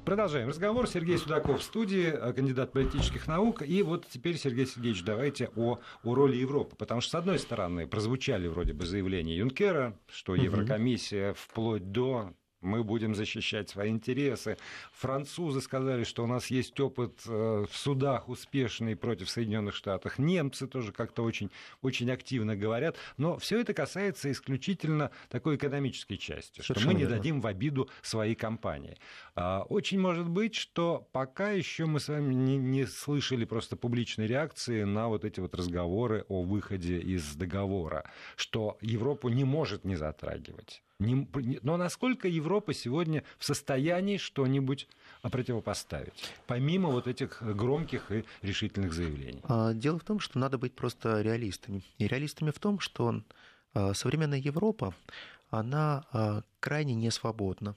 Продолжаем 0.06 0.48
разговор. 0.48 0.88
Сергей 0.88 1.18
Судаков 1.18 1.60
в 1.60 1.64
студии, 1.64 2.08
э, 2.08 2.32
кандидат 2.32 2.72
политических 2.72 3.28
наук. 3.28 3.62
И 3.62 3.84
вот 3.84 4.08
теперь, 4.08 4.38
Сергей 4.38 4.66
Сергеевич, 4.66 5.04
давайте 5.04 5.50
о, 5.58 5.80
о 6.04 6.16
роли 6.16 6.38
Европы. 6.38 6.78
Потому 6.78 7.02
что, 7.02 7.12
с 7.12 7.16
одной 7.16 7.40
стороны, 7.40 7.88
прозвучали 7.88 8.48
вроде 8.48 8.72
бы 8.72 8.86
заявления 8.86 9.36
Юнкера, 9.36 10.00
что 10.10 10.34
Еврокомиссия 10.34 11.34
вплоть 11.34 11.92
до 11.92 12.34
мы 12.62 12.84
будем 12.84 13.16
защищать 13.16 13.70
свои 13.70 13.90
интересы. 13.90 14.58
Французы 14.94 15.62
сказали, 15.62 16.04
что 16.04 16.24
у 16.24 16.28
нас 16.28 16.48
есть 16.48 16.80
опыт 16.80 17.20
э, 17.28 17.66
в 17.70 17.76
судах 17.76 18.30
успешный 18.30 18.96
против 18.96 19.30
Соединенных 19.30 19.76
Штатов. 19.76 20.20
Немцы 20.20 20.68
тоже 20.68 20.92
как-то 20.92 21.24
очень, 21.24 21.50
очень 21.82 22.12
активно 22.12 22.56
говорят. 22.56 22.96
Но 23.18 23.38
все 23.38 23.60
это 23.60 23.74
касается 23.74 24.32
исключительно 24.32 25.12
такой 25.30 25.56
экономической 25.56 26.18
части, 26.18 26.62
Совершенно 26.62 26.80
что 26.80 26.88
мы 26.88 26.94
не 26.94 27.02
верно. 27.02 27.18
дадим 27.18 27.42
в 27.42 27.48
обиду 27.48 27.90
своей 28.02 28.36
компании. 28.36 28.98
А, 29.36 29.64
очень 29.70 30.00
может 30.00 30.30
быть, 30.30 30.56
что 30.56 31.08
пока 31.12 31.52
еще 31.52 31.86
мы 31.86 32.00
с 32.00 32.08
вами 32.08 32.34
не, 32.34 32.58
не 32.58 32.86
слышали 32.86 33.46
просто 33.46 33.76
публичной 33.76 34.28
реакции 34.28 34.84
на 34.84 35.08
вот 35.08 35.26
эти 35.26 35.40
вот 35.40 35.56
разговоры 35.56 36.26
о 36.30 36.44
выходе 36.44 37.00
из 37.00 37.36
договора, 37.36 38.10
что 38.36 38.78
Европу 38.82 39.30
не 39.30 39.44
может 39.44 39.84
не 39.84 39.96
затрагивать. 39.96 40.84
Не, 41.02 41.28
но 41.64 41.78
насколько 41.78 42.28
Европа 42.28 42.74
сегодня 42.74 43.24
в 43.40 43.46
состоянии 43.46 44.18
что-нибудь 44.18 44.88
противопоставить, 45.24 46.14
помимо 46.46 46.90
вот 46.90 47.08
этих 47.08 47.42
громких 47.42 48.12
и 48.12 48.24
решительных 48.44 48.94
заявлений? 48.94 49.42
А, 49.44 49.74
дело 49.74 49.98
в 49.98 50.04
том, 50.04 50.20
что 50.20 50.38
надо 50.38 50.60
быть 50.60 50.76
просто 50.76 51.22
реалистами. 51.22 51.84
И 51.98 52.06
реалистами 52.06 52.52
в 52.52 52.60
том, 52.60 52.80
что 52.80 53.24
а, 53.74 53.96
современная 53.96 54.38
Европа, 54.38 54.94
она 55.50 56.06
а, 56.12 56.44
крайне 56.60 56.94
не 56.94 57.10
свободна. 57.10 57.76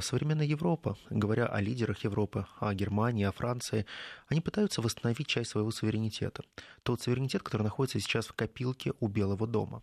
Современная 0.00 0.46
Европа, 0.46 0.96
говоря 1.10 1.44
о 1.44 1.60
лидерах 1.60 2.04
Европы, 2.04 2.46
о 2.58 2.72
Германии, 2.72 3.24
о 3.24 3.32
Франции, 3.32 3.84
они 4.28 4.40
пытаются 4.40 4.80
восстановить 4.80 5.26
часть 5.26 5.50
своего 5.50 5.70
суверенитета. 5.70 6.42
Тот 6.82 7.02
суверенитет, 7.02 7.42
который 7.42 7.64
находится 7.64 8.00
сейчас 8.00 8.26
в 8.26 8.32
копилке 8.32 8.94
у 9.00 9.08
Белого 9.08 9.46
дома. 9.46 9.82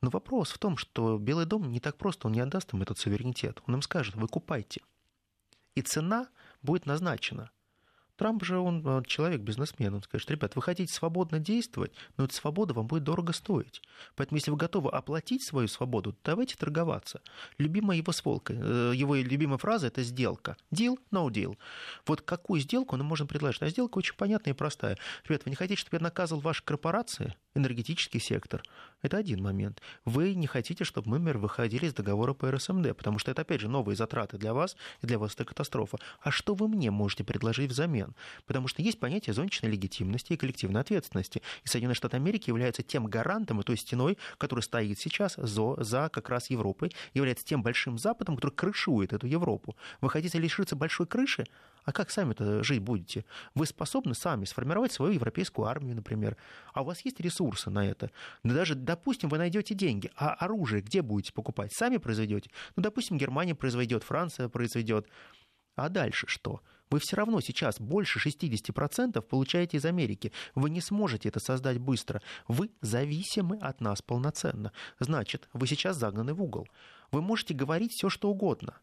Но 0.00 0.10
вопрос 0.10 0.50
в 0.50 0.58
том, 0.58 0.76
что 0.76 1.18
Белый 1.18 1.46
дом 1.46 1.70
не 1.70 1.80
так 1.80 1.96
просто, 1.96 2.28
он 2.28 2.34
не 2.34 2.40
отдаст 2.40 2.72
им 2.72 2.82
этот 2.82 2.98
суверенитет. 2.98 3.62
Он 3.66 3.74
им 3.74 3.82
скажет, 3.82 4.14
вы 4.14 4.28
купайте. 4.28 4.82
И 5.74 5.82
цена 5.82 6.28
будет 6.62 6.86
назначена. 6.86 7.50
Трамп 8.18 8.42
же, 8.42 8.58
он 8.58 8.84
э, 8.84 9.02
человек-бизнесмен, 9.06 9.94
он 9.94 10.02
скажет, 10.02 10.28
ребят, 10.32 10.56
вы 10.56 10.62
хотите 10.62 10.92
свободно 10.92 11.38
действовать, 11.38 11.92
но 12.16 12.24
эта 12.24 12.34
свобода 12.34 12.74
вам 12.74 12.88
будет 12.88 13.04
дорого 13.04 13.32
стоить. 13.32 13.80
Поэтому, 14.16 14.38
если 14.38 14.50
вы 14.50 14.56
готовы 14.56 14.90
оплатить 14.90 15.44
свою 15.44 15.68
свободу, 15.68 16.16
давайте 16.24 16.56
торговаться. 16.56 17.20
Любимая 17.58 17.96
его 17.96 18.10
сволка, 18.10 18.54
э, 18.54 18.92
его 18.96 19.14
любимая 19.14 19.58
фраза– 19.58 19.86
это 19.88 20.02
сделка. 20.02 20.56
Deal, 20.72 20.98
no 21.12 21.28
deal. 21.28 21.56
Вот 22.06 22.22
какую 22.22 22.60
сделку 22.60 22.96
он 22.96 23.04
может 23.04 23.28
предложить? 23.28 23.62
А 23.62 23.68
сделка 23.68 23.98
очень 23.98 24.16
понятная 24.16 24.52
и 24.52 24.56
простая. 24.56 24.98
Ребят, 25.28 25.44
вы 25.44 25.50
не 25.50 25.56
хотите, 25.56 25.80
чтобы 25.80 25.98
я 25.98 26.02
наказывал 26.02 26.42
ваши 26.42 26.64
корпорации, 26.64 27.36
энергетический 27.58 28.20
сектор? 28.20 28.62
Это 29.02 29.16
один 29.16 29.42
момент. 29.42 29.80
Вы 30.04 30.34
не 30.34 30.46
хотите, 30.46 30.84
чтобы 30.84 31.10
мы, 31.10 31.18
например, 31.18 31.38
выходили 31.38 31.86
из 31.86 31.94
договора 31.94 32.34
по 32.34 32.50
РСМД, 32.50 32.96
потому 32.96 33.18
что 33.18 33.30
это, 33.30 33.42
опять 33.42 33.60
же, 33.60 33.68
новые 33.68 33.96
затраты 33.96 34.38
для 34.38 34.54
вас, 34.54 34.76
и 35.02 35.06
для 35.06 35.18
вас 35.18 35.34
это 35.34 35.44
катастрофа. 35.44 35.98
А 36.20 36.30
что 36.30 36.54
вы 36.54 36.68
мне 36.68 36.90
можете 36.90 37.22
предложить 37.24 37.70
взамен? 37.70 38.14
Потому 38.46 38.66
что 38.68 38.82
есть 38.82 38.98
понятие 38.98 39.34
зонтичной 39.34 39.70
легитимности 39.70 40.32
и 40.32 40.36
коллективной 40.36 40.80
ответственности. 40.80 41.42
И 41.64 41.68
Соединенные 41.68 41.94
Штаты 41.94 42.16
Америки 42.16 42.50
являются 42.50 42.82
тем 42.82 43.06
гарантом 43.06 43.60
и 43.60 43.64
той 43.64 43.76
стеной, 43.76 44.18
которая 44.38 44.62
стоит 44.62 44.98
сейчас 44.98 45.34
за, 45.36 45.82
за 45.82 46.08
как 46.08 46.28
раз 46.28 46.50
Европой, 46.50 46.92
является 47.14 47.44
тем 47.44 47.62
большим 47.62 47.98
Западом, 47.98 48.36
который 48.36 48.54
крышует 48.54 49.12
эту 49.12 49.26
Европу. 49.26 49.76
Вы 50.00 50.10
хотите 50.10 50.38
лишиться 50.38 50.76
большой 50.76 51.06
крыши? 51.06 51.46
А 51.84 51.92
как 51.92 52.10
сами-то 52.10 52.62
жить 52.62 52.80
будете? 52.80 53.24
Вы 53.54 53.66
способны 53.66 54.14
сами 54.14 54.44
сформировать 54.44 54.92
свою 54.92 55.12
европейскую 55.12 55.66
армию, 55.66 55.96
например. 55.96 56.36
А 56.72 56.82
у 56.82 56.84
вас 56.84 57.04
есть 57.04 57.20
ресурсы 57.20 57.70
на 57.70 57.86
это? 57.86 58.10
Да 58.42 58.54
даже, 58.54 58.74
допустим, 58.74 59.28
вы 59.28 59.38
найдете 59.38 59.74
деньги, 59.74 60.10
а 60.16 60.34
оружие 60.34 60.82
где 60.82 61.02
будете 61.02 61.32
покупать? 61.32 61.72
Сами 61.72 61.96
произведете? 61.96 62.50
Ну, 62.76 62.82
допустим, 62.82 63.18
Германия 63.18 63.54
произведет, 63.54 64.04
Франция 64.04 64.48
произведет. 64.48 65.08
А 65.76 65.88
дальше 65.88 66.26
что? 66.26 66.60
Вы 66.90 67.00
все 67.00 67.16
равно 67.16 67.40
сейчас 67.40 67.80
больше 67.80 68.18
60% 68.18 69.20
получаете 69.22 69.76
из 69.76 69.84
Америки. 69.84 70.32
Вы 70.54 70.70
не 70.70 70.80
сможете 70.80 71.28
это 71.28 71.40
создать 71.40 71.78
быстро. 71.78 72.22
Вы 72.46 72.70
зависимы 72.80 73.58
от 73.58 73.80
нас 73.80 74.02
полноценно. 74.02 74.72
Значит, 74.98 75.48
вы 75.52 75.66
сейчас 75.66 75.96
загнаны 75.96 76.34
в 76.34 76.42
угол. 76.42 76.66
Вы 77.12 77.22
можете 77.22 77.54
говорить 77.54 77.92
все, 77.92 78.08
что 78.08 78.30
угодно. 78.30 78.74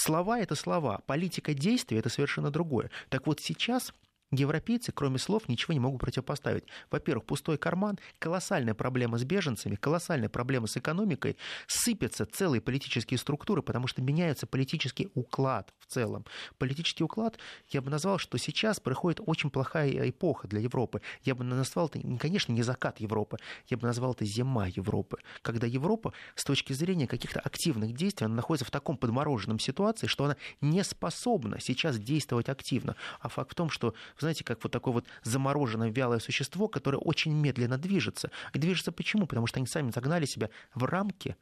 Слова– 0.00 0.38
это 0.40 0.54
слова, 0.54 1.02
политика 1.06 1.52
действия– 1.52 1.98
это 2.00 2.08
совершенно 2.08 2.50
другое. 2.50 2.90
Так 3.10 3.26
вот 3.26 3.40
сейчас 3.40 3.92
Европейцы, 4.32 4.92
кроме 4.92 5.18
слов, 5.18 5.48
ничего 5.48 5.74
не 5.74 5.80
могут 5.80 6.00
противопоставить. 6.00 6.64
Во-первых, 6.90 7.24
пустой 7.24 7.58
карман, 7.58 7.98
колоссальная 8.20 8.74
проблема 8.74 9.18
с 9.18 9.24
беженцами, 9.24 9.74
колоссальная 9.74 10.28
проблема 10.28 10.68
с 10.68 10.76
экономикой, 10.76 11.36
сыпятся 11.66 12.26
целые 12.26 12.60
политические 12.60 13.18
структуры, 13.18 13.60
потому 13.60 13.88
что 13.88 14.02
меняется 14.02 14.46
политический 14.46 15.10
уклад 15.14 15.74
в 15.80 15.86
целом. 15.86 16.24
Политический 16.58 17.02
уклад, 17.02 17.38
я 17.70 17.82
бы 17.82 17.90
назвал, 17.90 18.18
что 18.18 18.38
сейчас 18.38 18.78
проходит 18.78 19.20
очень 19.26 19.50
плохая 19.50 20.08
эпоха 20.08 20.46
для 20.46 20.60
Европы. 20.60 21.00
Я 21.24 21.34
бы 21.34 21.42
назвал 21.42 21.88
это, 21.88 22.00
конечно, 22.18 22.52
не 22.52 22.62
закат 22.62 23.00
Европы, 23.00 23.38
я 23.68 23.76
бы 23.76 23.86
назвал 23.88 24.12
это 24.12 24.24
зима 24.24 24.68
Европы, 24.68 25.18
когда 25.42 25.66
Европа 25.66 26.12
с 26.36 26.44
точки 26.44 26.72
зрения 26.72 27.08
каких-то 27.08 27.40
активных 27.40 27.94
действий, 27.96 28.26
она 28.26 28.36
находится 28.36 28.64
в 28.64 28.70
таком 28.70 28.96
подмороженном 28.96 29.58
ситуации, 29.58 30.06
что 30.06 30.26
она 30.26 30.36
не 30.60 30.84
способна 30.84 31.58
сейчас 31.60 31.98
действовать 31.98 32.48
активно. 32.48 32.94
А 33.18 33.28
факт 33.28 33.52
в 33.52 33.54
том, 33.56 33.70
что 33.70 33.94
знаете, 34.20 34.44
как 34.44 34.62
вот 34.62 34.72
такое 34.72 34.94
вот 34.94 35.06
замороженное 35.22 35.90
вялое 35.90 36.18
существо, 36.18 36.68
которое 36.68 36.98
очень 36.98 37.32
медленно 37.32 37.78
движется. 37.78 38.30
И 38.52 38.58
движется 38.58 38.92
почему? 38.92 39.26
Потому 39.26 39.46
что 39.46 39.58
они 39.58 39.66
сами 39.66 39.90
загнали 39.90 40.26
себя 40.26 40.50
в 40.74 40.84
рамки 40.84 41.36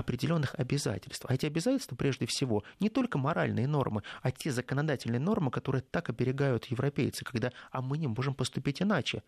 определенных 0.00 0.54
обязательств. 0.58 1.24
А 1.28 1.34
эти 1.34 1.46
обязательства, 1.46 1.96
прежде 1.96 2.26
всего, 2.26 2.64
не 2.80 2.88
только 2.88 3.18
моральные 3.18 3.68
нормы, 3.68 4.02
а 4.22 4.30
те 4.30 4.50
законодательные 4.50 5.20
нормы, 5.20 5.50
которые 5.50 5.82
так 5.82 6.10
оберегают 6.10 6.66
европейцы, 6.66 7.24
когда 7.24 7.52
«а 7.70 7.82
мы 7.82 7.98
не 7.98 8.08
можем 8.08 8.34
поступить 8.34 8.82
иначе». 8.82 9.22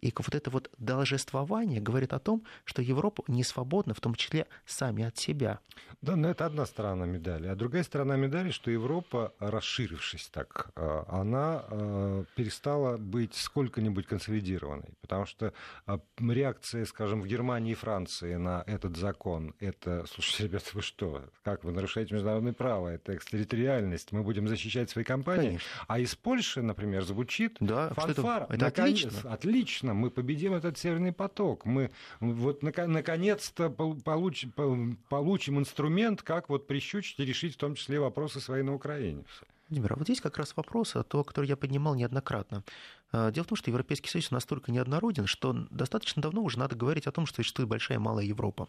И 0.00 0.12
вот 0.16 0.34
это 0.34 0.50
вот 0.50 0.70
должествование 0.78 1.80
говорит 1.80 2.12
о 2.12 2.18
том, 2.18 2.44
что 2.64 2.82
Европа 2.82 3.22
не 3.28 3.44
свободна, 3.44 3.94
в 3.94 4.00
том 4.00 4.14
числе 4.14 4.46
сами 4.66 5.04
от 5.04 5.16
себя. 5.16 5.60
Да, 6.00 6.16
но 6.16 6.28
это 6.28 6.46
одна 6.46 6.66
сторона 6.66 7.06
медали. 7.06 7.46
А 7.46 7.54
другая 7.54 7.84
сторона 7.84 8.16
медали, 8.16 8.50
что 8.50 8.70
Европа, 8.70 9.32
расширившись 9.38 10.28
так, 10.28 10.70
э, 10.74 11.04
она 11.06 11.64
э, 11.70 12.24
перестала 12.34 12.96
быть 12.96 13.34
сколько-нибудь 13.34 14.06
консолидированной. 14.06 14.94
Потому 15.00 15.26
что 15.26 15.52
э, 15.86 15.98
реакция, 16.18 16.84
скажем, 16.84 17.20
в 17.20 17.26
Германии 17.26 17.72
и 17.72 17.76
Франции 17.76 18.34
на 18.34 18.64
этот 18.66 18.96
закон, 18.96 19.54
это, 19.60 20.04
слушайте, 20.12 20.44
ребята, 20.44 20.66
вы 20.72 20.82
что, 20.82 21.24
как 21.42 21.64
вы 21.64 21.72
нарушаете 21.72 22.14
международное 22.14 22.52
право, 22.52 22.88
это 22.88 23.14
экстерриториальность, 23.14 24.12
мы 24.12 24.22
будем 24.22 24.48
защищать 24.48 24.90
свои 24.90 25.04
компании. 25.04 25.46
Конечно. 25.46 25.68
А 25.88 25.98
из 25.98 26.14
Польши, 26.14 26.62
например, 26.62 27.04
звучит 27.04 27.56
да, 27.60 27.90
фанфар. 27.90 28.44
Это, 28.44 28.54
это 28.54 28.66
отлично. 28.66 29.10
Отлично 29.30 29.82
конечно, 29.82 29.94
мы 29.94 30.10
победим 30.10 30.54
этот 30.54 30.78
Северный 30.78 31.12
поток. 31.12 31.64
Мы 31.66 31.90
вот 32.20 32.62
наконец-то 32.62 33.70
получим, 33.70 34.98
получим 35.08 35.58
инструмент, 35.58 36.22
как 36.22 36.48
вот 36.48 36.66
прищучить 36.66 37.18
и 37.18 37.24
решить 37.24 37.54
в 37.54 37.58
том 37.58 37.74
числе 37.74 38.00
вопросы 38.00 38.40
свои 38.40 38.62
на 38.62 38.74
Украине. 38.74 39.24
Владимир, 39.68 39.92
а 39.94 39.96
вот 39.96 40.04
здесь 40.04 40.20
как 40.20 40.36
раз 40.36 40.54
вопрос, 40.56 40.96
а 40.96 41.02
то, 41.02 41.24
который 41.24 41.46
я 41.46 41.56
поднимал 41.56 41.94
неоднократно. 41.94 42.62
А, 43.10 43.30
дело 43.30 43.44
в 43.44 43.48
том, 43.48 43.56
что 43.56 43.70
Европейский 43.70 44.10
Союз 44.10 44.30
настолько 44.30 44.70
неоднороден, 44.70 45.26
что 45.26 45.66
достаточно 45.70 46.20
давно 46.20 46.42
уже 46.42 46.58
надо 46.58 46.76
говорить 46.76 47.06
о 47.06 47.12
том, 47.12 47.24
что 47.24 47.36
существует 47.36 47.70
большая 47.70 47.98
и 47.98 48.00
малая 48.00 48.24
Европа. 48.24 48.68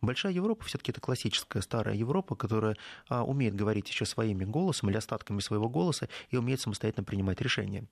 Большая 0.00 0.32
Европа 0.32 0.64
все-таки 0.64 0.92
это 0.92 1.00
классическая 1.00 1.60
старая 1.60 1.94
Европа, 1.94 2.36
которая 2.36 2.76
а, 3.08 3.24
умеет 3.24 3.54
говорить 3.54 3.88
еще 3.88 4.04
своими 4.04 4.44
голосом 4.44 4.90
или 4.90 4.96
остатками 4.96 5.40
своего 5.40 5.68
голоса 5.68 6.08
и 6.30 6.36
умеет 6.36 6.60
самостоятельно 6.60 7.04
принимать 7.04 7.40
решения. 7.40 7.84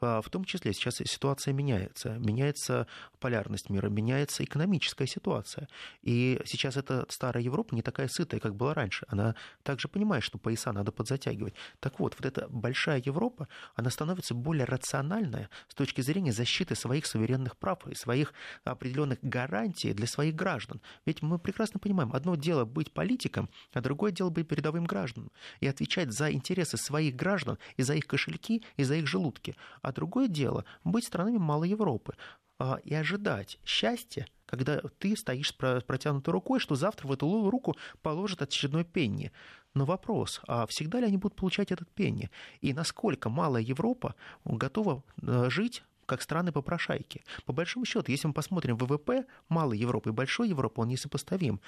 А, 0.00 0.22
в 0.22 0.30
том 0.30 0.44
числе 0.44 0.72
сейчас 0.72 0.96
ситуация 1.04 1.52
меняется. 1.52 2.10
Меняется 2.18 2.86
полярность 3.18 3.70
мира, 3.70 3.88
меняется 3.88 4.44
экономическая 4.44 5.06
ситуация. 5.06 5.68
И 6.02 6.40
сейчас 6.44 6.76
эта 6.76 7.06
старая 7.08 7.42
Европа 7.42 7.74
не 7.74 7.82
такая 7.82 8.08
сытая, 8.08 8.40
как 8.40 8.54
была 8.54 8.74
раньше. 8.74 9.04
Она 9.08 9.34
также 9.64 9.88
понимает, 9.88 10.22
что 10.22 10.38
пояса 10.38 10.72
надо 10.72 10.92
подзатягивать. 10.92 11.54
Так 11.80 11.98
вот, 11.98 12.14
вот 12.18 12.26
эта 12.26 12.46
большая 12.48 13.02
Европа, 13.04 13.48
она 13.74 13.90
становится 13.90 14.34
более 14.34 14.64
рациональная 14.64 15.50
с 15.66 15.74
точки 15.74 16.02
зрения 16.02 16.32
защиты 16.32 16.76
своих 16.76 17.06
суверенных 17.06 17.56
прав 17.56 17.84
и 17.88 17.94
своих 17.94 18.32
определенных 18.64 19.18
гарантий 19.22 19.92
для 19.92 20.06
своих 20.06 20.36
граждан. 20.36 20.80
Ведь 21.04 21.22
мы 21.22 21.38
прекрасно 21.48 21.80
понимаем, 21.80 22.12
одно 22.12 22.34
дело 22.34 22.66
быть 22.66 22.92
политиком, 22.92 23.48
а 23.72 23.80
другое 23.80 24.12
дело 24.12 24.28
быть 24.28 24.46
передовым 24.46 24.84
гражданам 24.84 25.32
и 25.60 25.66
отвечать 25.66 26.12
за 26.12 26.30
интересы 26.30 26.76
своих 26.76 27.16
граждан 27.16 27.56
и 27.78 27.82
за 27.82 27.94
их 27.94 28.06
кошельки, 28.06 28.62
и 28.76 28.84
за 28.84 28.96
их 28.96 29.06
желудки. 29.06 29.56
А 29.80 29.90
другое 29.92 30.28
дело 30.28 30.66
быть 30.84 31.06
странами 31.06 31.38
Малой 31.38 31.70
Европы 31.70 32.16
а, 32.58 32.80
и 32.84 32.92
ожидать 32.92 33.58
счастья, 33.64 34.26
когда 34.44 34.82
ты 34.98 35.16
стоишь 35.16 35.48
с 35.48 35.82
протянутой 35.82 36.32
рукой, 36.32 36.60
что 36.60 36.74
завтра 36.74 37.08
в 37.08 37.12
эту 37.12 37.48
руку 37.48 37.78
положат 38.02 38.42
очередной 38.42 38.84
пенни. 38.84 39.32
Но 39.72 39.86
вопрос, 39.86 40.42
а 40.46 40.66
всегда 40.66 41.00
ли 41.00 41.06
они 41.06 41.16
будут 41.16 41.34
получать 41.34 41.72
этот 41.72 41.88
пенни? 41.88 42.30
И 42.60 42.74
насколько 42.74 43.30
малая 43.30 43.62
Европа 43.62 44.14
готова 44.44 45.02
э, 45.22 45.48
жить 45.48 45.82
как 46.08 46.22
страны-попрошайки. 46.22 47.22
По 47.44 47.52
большому 47.52 47.84
счету, 47.84 48.10
если 48.10 48.26
мы 48.26 48.32
посмотрим 48.32 48.76
ВВП 48.76 49.26
малой 49.48 49.78
Европы 49.78 50.10
и 50.10 50.12
большой 50.12 50.48
Европы, 50.48 50.80
он 50.80 50.88
несопоставим. 50.88 51.60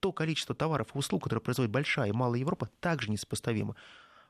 То 0.00 0.12
количество 0.12 0.54
товаров 0.54 0.88
и 0.94 0.98
услуг, 0.98 1.24
которые 1.24 1.42
производит 1.42 1.72
большая 1.72 2.08
и 2.08 2.12
малая 2.12 2.40
Европа, 2.40 2.70
также 2.80 3.10
несопоставимо. 3.10 3.74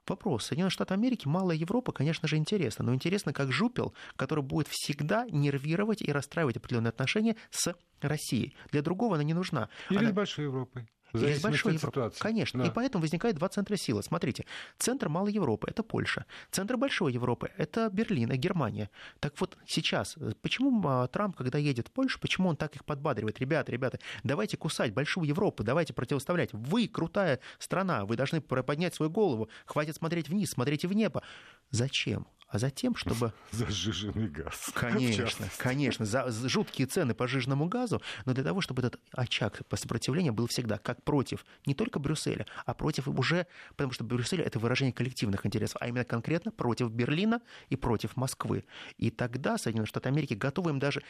Вопрос. 0.06 0.46
Соединенные 0.46 0.70
Штаты 0.70 0.94
Америки, 0.94 1.28
малая 1.28 1.56
Европа, 1.56 1.92
конечно 1.92 2.26
же, 2.26 2.36
интересно. 2.36 2.84
Но 2.84 2.94
интересно, 2.94 3.34
как 3.34 3.52
жупел, 3.52 3.92
который 4.16 4.42
будет 4.42 4.68
всегда 4.70 5.26
нервировать 5.28 6.00
и 6.00 6.10
расстраивать 6.10 6.56
определенные 6.56 6.88
отношения 6.88 7.36
с 7.50 7.74
Россией. 8.00 8.56
Для 8.72 8.80
другого 8.80 9.16
она 9.16 9.24
не 9.24 9.34
нужна. 9.34 9.68
Или 9.90 9.98
она... 9.98 10.10
с 10.10 10.12
большой 10.12 10.46
Европой. 10.46 10.88
Есть 11.12 11.42
большой 11.42 11.74
Европы. 11.74 12.12
Конечно. 12.18 12.62
Да. 12.62 12.68
И 12.68 12.72
поэтому 12.72 13.02
возникает 13.02 13.36
два 13.36 13.48
центра 13.48 13.76
силы. 13.76 14.02
Смотрите, 14.02 14.44
центр 14.78 15.08
Малой 15.08 15.32
Европы– 15.32 15.68
это 15.70 15.82
Польша. 15.82 16.26
Центр 16.50 16.76
Большой 16.76 17.12
Европы– 17.12 17.50
это 17.56 17.88
Берлин 17.90 18.32
и 18.32 18.36
Германия. 18.36 18.90
Так 19.20 19.38
вот, 19.40 19.56
сейчас, 19.66 20.16
почему 20.42 20.82
а, 20.86 21.06
Трамп, 21.08 21.36
когда 21.36 21.58
едет 21.58 21.88
в 21.88 21.92
Польшу, 21.92 22.20
почему 22.20 22.48
он 22.48 22.56
так 22.56 22.74
их 22.76 22.84
подбадривает? 22.84 23.40
Ребята, 23.40 23.72
ребята, 23.72 23.98
давайте 24.24 24.56
кусать 24.56 24.92
Большую 24.92 25.26
Европу, 25.26 25.64
давайте 25.64 25.92
противоставлять. 25.92 26.50
Вы 26.52 26.88
крутая 26.88 27.40
страна, 27.58 28.04
вы 28.04 28.16
должны 28.16 28.40
поднять 28.40 28.94
свою 28.94 29.10
голову, 29.10 29.48
хватит 29.66 29.96
смотреть 29.96 30.28
вниз, 30.28 30.50
смотрите 30.50 30.88
в 30.88 30.92
небо. 30.92 31.22
Зачем? 31.70 32.26
А 32.48 32.58
затем, 32.58 32.96
чтобы... 32.96 33.32
За 33.52 33.66
сжиженный 33.66 34.28
газ. 34.28 34.70
Конечно, 34.74 35.46
конечно, 35.58 36.04
за 36.04 36.30
жуткие 36.48 36.86
цены 36.86 37.14
по 37.14 37.26
жиженному 37.28 37.66
газу, 37.68 38.00
но 38.24 38.32
для 38.32 38.44
того, 38.44 38.60
чтобы 38.60 38.82
этот 38.82 39.00
очаг 39.12 39.60
сопротивления 39.74 40.32
был 40.32 40.46
всегда 40.46 40.78
как 40.78 41.02
против 41.02 41.44
не 41.66 41.74
только 41.74 41.98
Брюсселя, 41.98 42.46
а 42.66 42.74
против 42.74 43.08
уже, 43.08 43.46
потому 43.70 43.92
что 43.92 44.04
Брюссель— 44.04 44.40
это 44.42 44.58
выражение 44.58 44.92
коллективных 44.92 45.46
интересов, 45.46 45.76
а 45.80 45.88
именно 45.88 46.04
конкретно 46.04 46.50
против 46.50 46.90
Берлина 46.90 47.40
и 47.68 47.76
против 47.76 48.16
Москвы. 48.16 48.64
И 48.96 49.10
тогда 49.10 49.58
Соединенные 49.58 49.86
Штаты 49.86 50.08
Америки 50.08 50.34
готовы 50.34 50.70
им 50.70 50.78
даже 50.78 51.02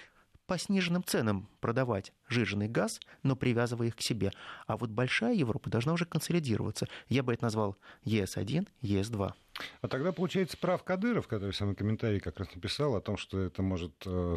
по 0.48 0.58
сниженным 0.58 1.04
ценам 1.04 1.46
продавать 1.60 2.12
жиженый 2.26 2.68
газ, 2.68 3.00
но 3.22 3.36
привязывая 3.36 3.88
их 3.88 3.96
к 3.96 4.00
себе. 4.00 4.32
А 4.66 4.78
вот 4.78 4.88
большая 4.88 5.34
Европа 5.34 5.68
должна 5.68 5.92
уже 5.92 6.06
консолидироваться. 6.06 6.88
Я 7.08 7.22
бы 7.22 7.34
это 7.34 7.44
назвал 7.44 7.76
ЕС-1, 8.04 8.66
ЕС-2. 8.80 9.32
А 9.80 9.88
тогда, 9.88 10.12
получается, 10.12 10.56
прав 10.56 10.82
Кадыров, 10.84 11.28
который 11.28 11.52
в 11.52 11.56
своем 11.56 11.74
комментарии 11.74 12.18
как 12.18 12.38
раз 12.38 12.48
написал 12.54 12.96
о 12.96 13.00
том, 13.00 13.16
что 13.16 13.40
это 13.40 13.62
может 13.62 13.94
э, 14.06 14.36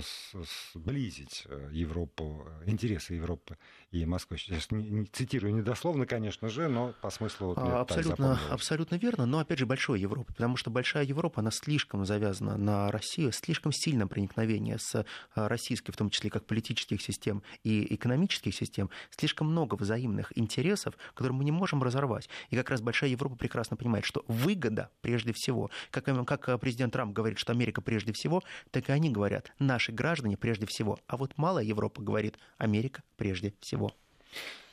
сблизить 0.74 1.44
э, 1.48 1.70
Европу, 1.72 2.48
э, 2.62 2.70
интересы 2.70 3.14
Европы 3.14 3.58
и 3.92 4.06
Москвы. 4.06 4.38
Сейчас 4.38 4.72
не, 4.72 4.90
не 4.90 5.06
цитирую 5.06 5.54
недословно, 5.54 6.06
конечно 6.06 6.50
же, 6.50 6.68
но 6.68 6.94
по 7.02 7.10
смыслу 7.10 7.48
вот 7.48 7.58
а, 7.58 7.82
абсолютно, 7.82 8.40
абсолютно 8.50 8.96
верно, 8.96 9.26
но 9.26 9.40
опять 9.40 9.60
же 9.60 9.66
большой 9.66 10.00
Европы, 10.00 10.34
потому 10.34 10.58
что 10.58 10.70
большая 10.70 11.04
Европа, 11.04 11.42
она 11.42 11.52
слишком 11.52 12.06
завязана 12.06 12.58
на 12.58 12.92
Россию, 12.92 13.32
слишком 13.32 13.72
сильное 13.72 14.08
проникновение 14.08 14.78
с 14.80 15.06
российской, 15.36 15.92
в 15.92 15.98
том 15.98 16.10
числе 16.10 16.30
как 16.30 16.46
политических 16.46 17.02
систем 17.02 17.44
и 17.64 17.94
экономических 17.94 18.56
систем, 18.56 18.90
слишком 19.10 19.48
много 19.48 19.76
взаимных 19.76 20.38
интересов, 20.38 20.96
которые 21.14 21.36
мы 21.36 21.44
не 21.44 21.52
можем 21.52 21.84
разорвать. 21.84 22.30
И 22.50 22.56
как 22.56 22.70
раз 22.70 22.82
большая 22.82 23.10
Европа 23.10 23.36
прекрасно 23.36 23.78
понимает, 23.78 24.06
что 24.06 24.24
выгода 24.28 24.90
при 25.02 25.11
прежде 25.12 25.34
всего. 25.34 25.70
Как, 25.90 26.06
как 26.26 26.48
э, 26.48 26.58
президент 26.58 26.94
Трамп 26.94 27.14
говорит, 27.14 27.38
что 27.38 27.52
Америка 27.52 27.82
прежде 27.82 28.14
всего, 28.14 28.42
так 28.72 28.88
и 28.88 28.94
они 28.94 29.10
говорят, 29.10 29.52
наши 29.60 29.92
граждане 29.92 30.38
прежде 30.38 30.66
всего. 30.66 31.00
А 31.08 31.18
вот 31.18 31.38
малая 31.38 31.66
Европа 31.66 32.02
говорит, 32.02 32.38
Америка 32.58 33.04
прежде 33.18 33.54
всего. 33.60 33.92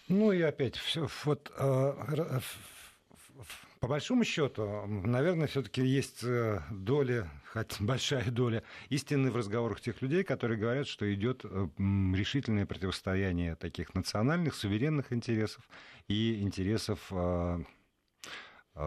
Ну 0.06 0.30
и 0.30 0.40
опять, 0.40 0.76
все, 0.76 1.08
вот, 1.24 1.52
э, 1.58 2.40
по 3.80 3.88
большому 3.88 4.22
счету, 4.22 4.86
наверное, 4.86 5.48
все-таки 5.48 5.84
есть 5.84 6.22
э, 6.22 6.60
доля, 6.70 7.28
хоть 7.52 7.76
большая 7.80 8.30
доля 8.30 8.62
истины 8.88 9.32
в 9.32 9.36
разговорах 9.36 9.80
тех 9.80 10.00
людей, 10.02 10.22
которые 10.22 10.56
говорят, 10.56 10.86
что 10.86 11.12
идет 11.12 11.44
решительное 11.44 12.64
противостояние 12.64 13.56
таких 13.56 13.92
национальных, 13.96 14.54
суверенных 14.54 15.12
интересов 15.12 15.68
и 16.06 16.40
интересов 16.42 17.00
Э, 17.10 17.58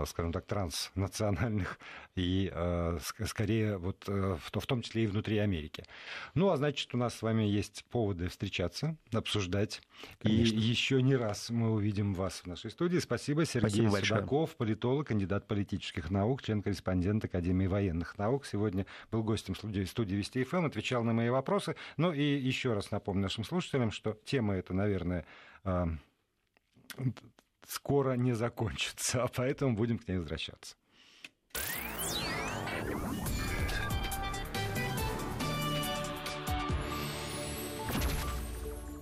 скажем 0.06 0.32
так, 0.32 0.46
транснациональных 0.46 1.80
и 2.16 2.52
э, 2.54 3.00
скорее 3.26 3.78
вот 3.78 4.04
э, 4.08 4.38
в 4.42 4.68
том 4.68 4.82
числе 4.82 5.04
и 5.04 5.08
внутри 5.08 5.38
Америки. 5.38 5.86
Ну, 6.34 6.50
а 6.50 6.58
значит, 6.58 6.94
у 6.94 6.98
нас 6.98 7.16
с 7.16 7.22
вами 7.22 7.44
есть 7.44 7.86
поводы 7.90 8.28
встречаться, 8.30 8.96
обсуждать. 9.12 9.82
Конечно. 10.20 10.56
И 10.56 10.60
еще 10.60 11.02
не 11.02 11.16
раз 11.16 11.50
мы 11.50 11.72
увидим 11.72 12.14
вас 12.14 12.42
в 12.42 12.48
нашей 12.48 12.72
студии. 12.72 13.00
Спасибо, 13.00 13.46
Сергей 13.46 13.88
Спасибо 13.88 14.06
Судаков, 14.06 14.56
политолог, 14.56 15.08
кандидат 15.08 15.48
политических 15.48 16.10
наук, 16.10 16.42
член-корреспондент 16.42 17.26
Академии 17.26 17.68
военных 17.68 18.18
наук. 18.18 18.46
Сегодня 18.46 18.86
был 19.12 19.24
гостем 19.24 19.56
студии, 19.56 19.84
студии 19.84 20.16
Вести 20.16 20.44
ФМ, 20.44 20.66
отвечал 20.66 21.04
на 21.04 21.14
мои 21.14 21.30
вопросы. 21.30 21.76
Ну 21.98 22.12
и 22.12 22.24
еще 22.24 22.74
раз 22.74 22.92
напомню 22.92 23.24
нашим 23.24 23.44
слушателям, 23.44 23.92
что 23.92 24.18
тема 24.26 24.56
эта, 24.56 24.74
наверное, 24.74 25.26
скоро 27.68 28.14
не 28.14 28.34
закончится, 28.34 29.24
а 29.24 29.28
поэтому 29.28 29.76
будем 29.76 30.00
к 30.00 30.08
ней 30.08 30.18
возвращаться. 30.18 30.76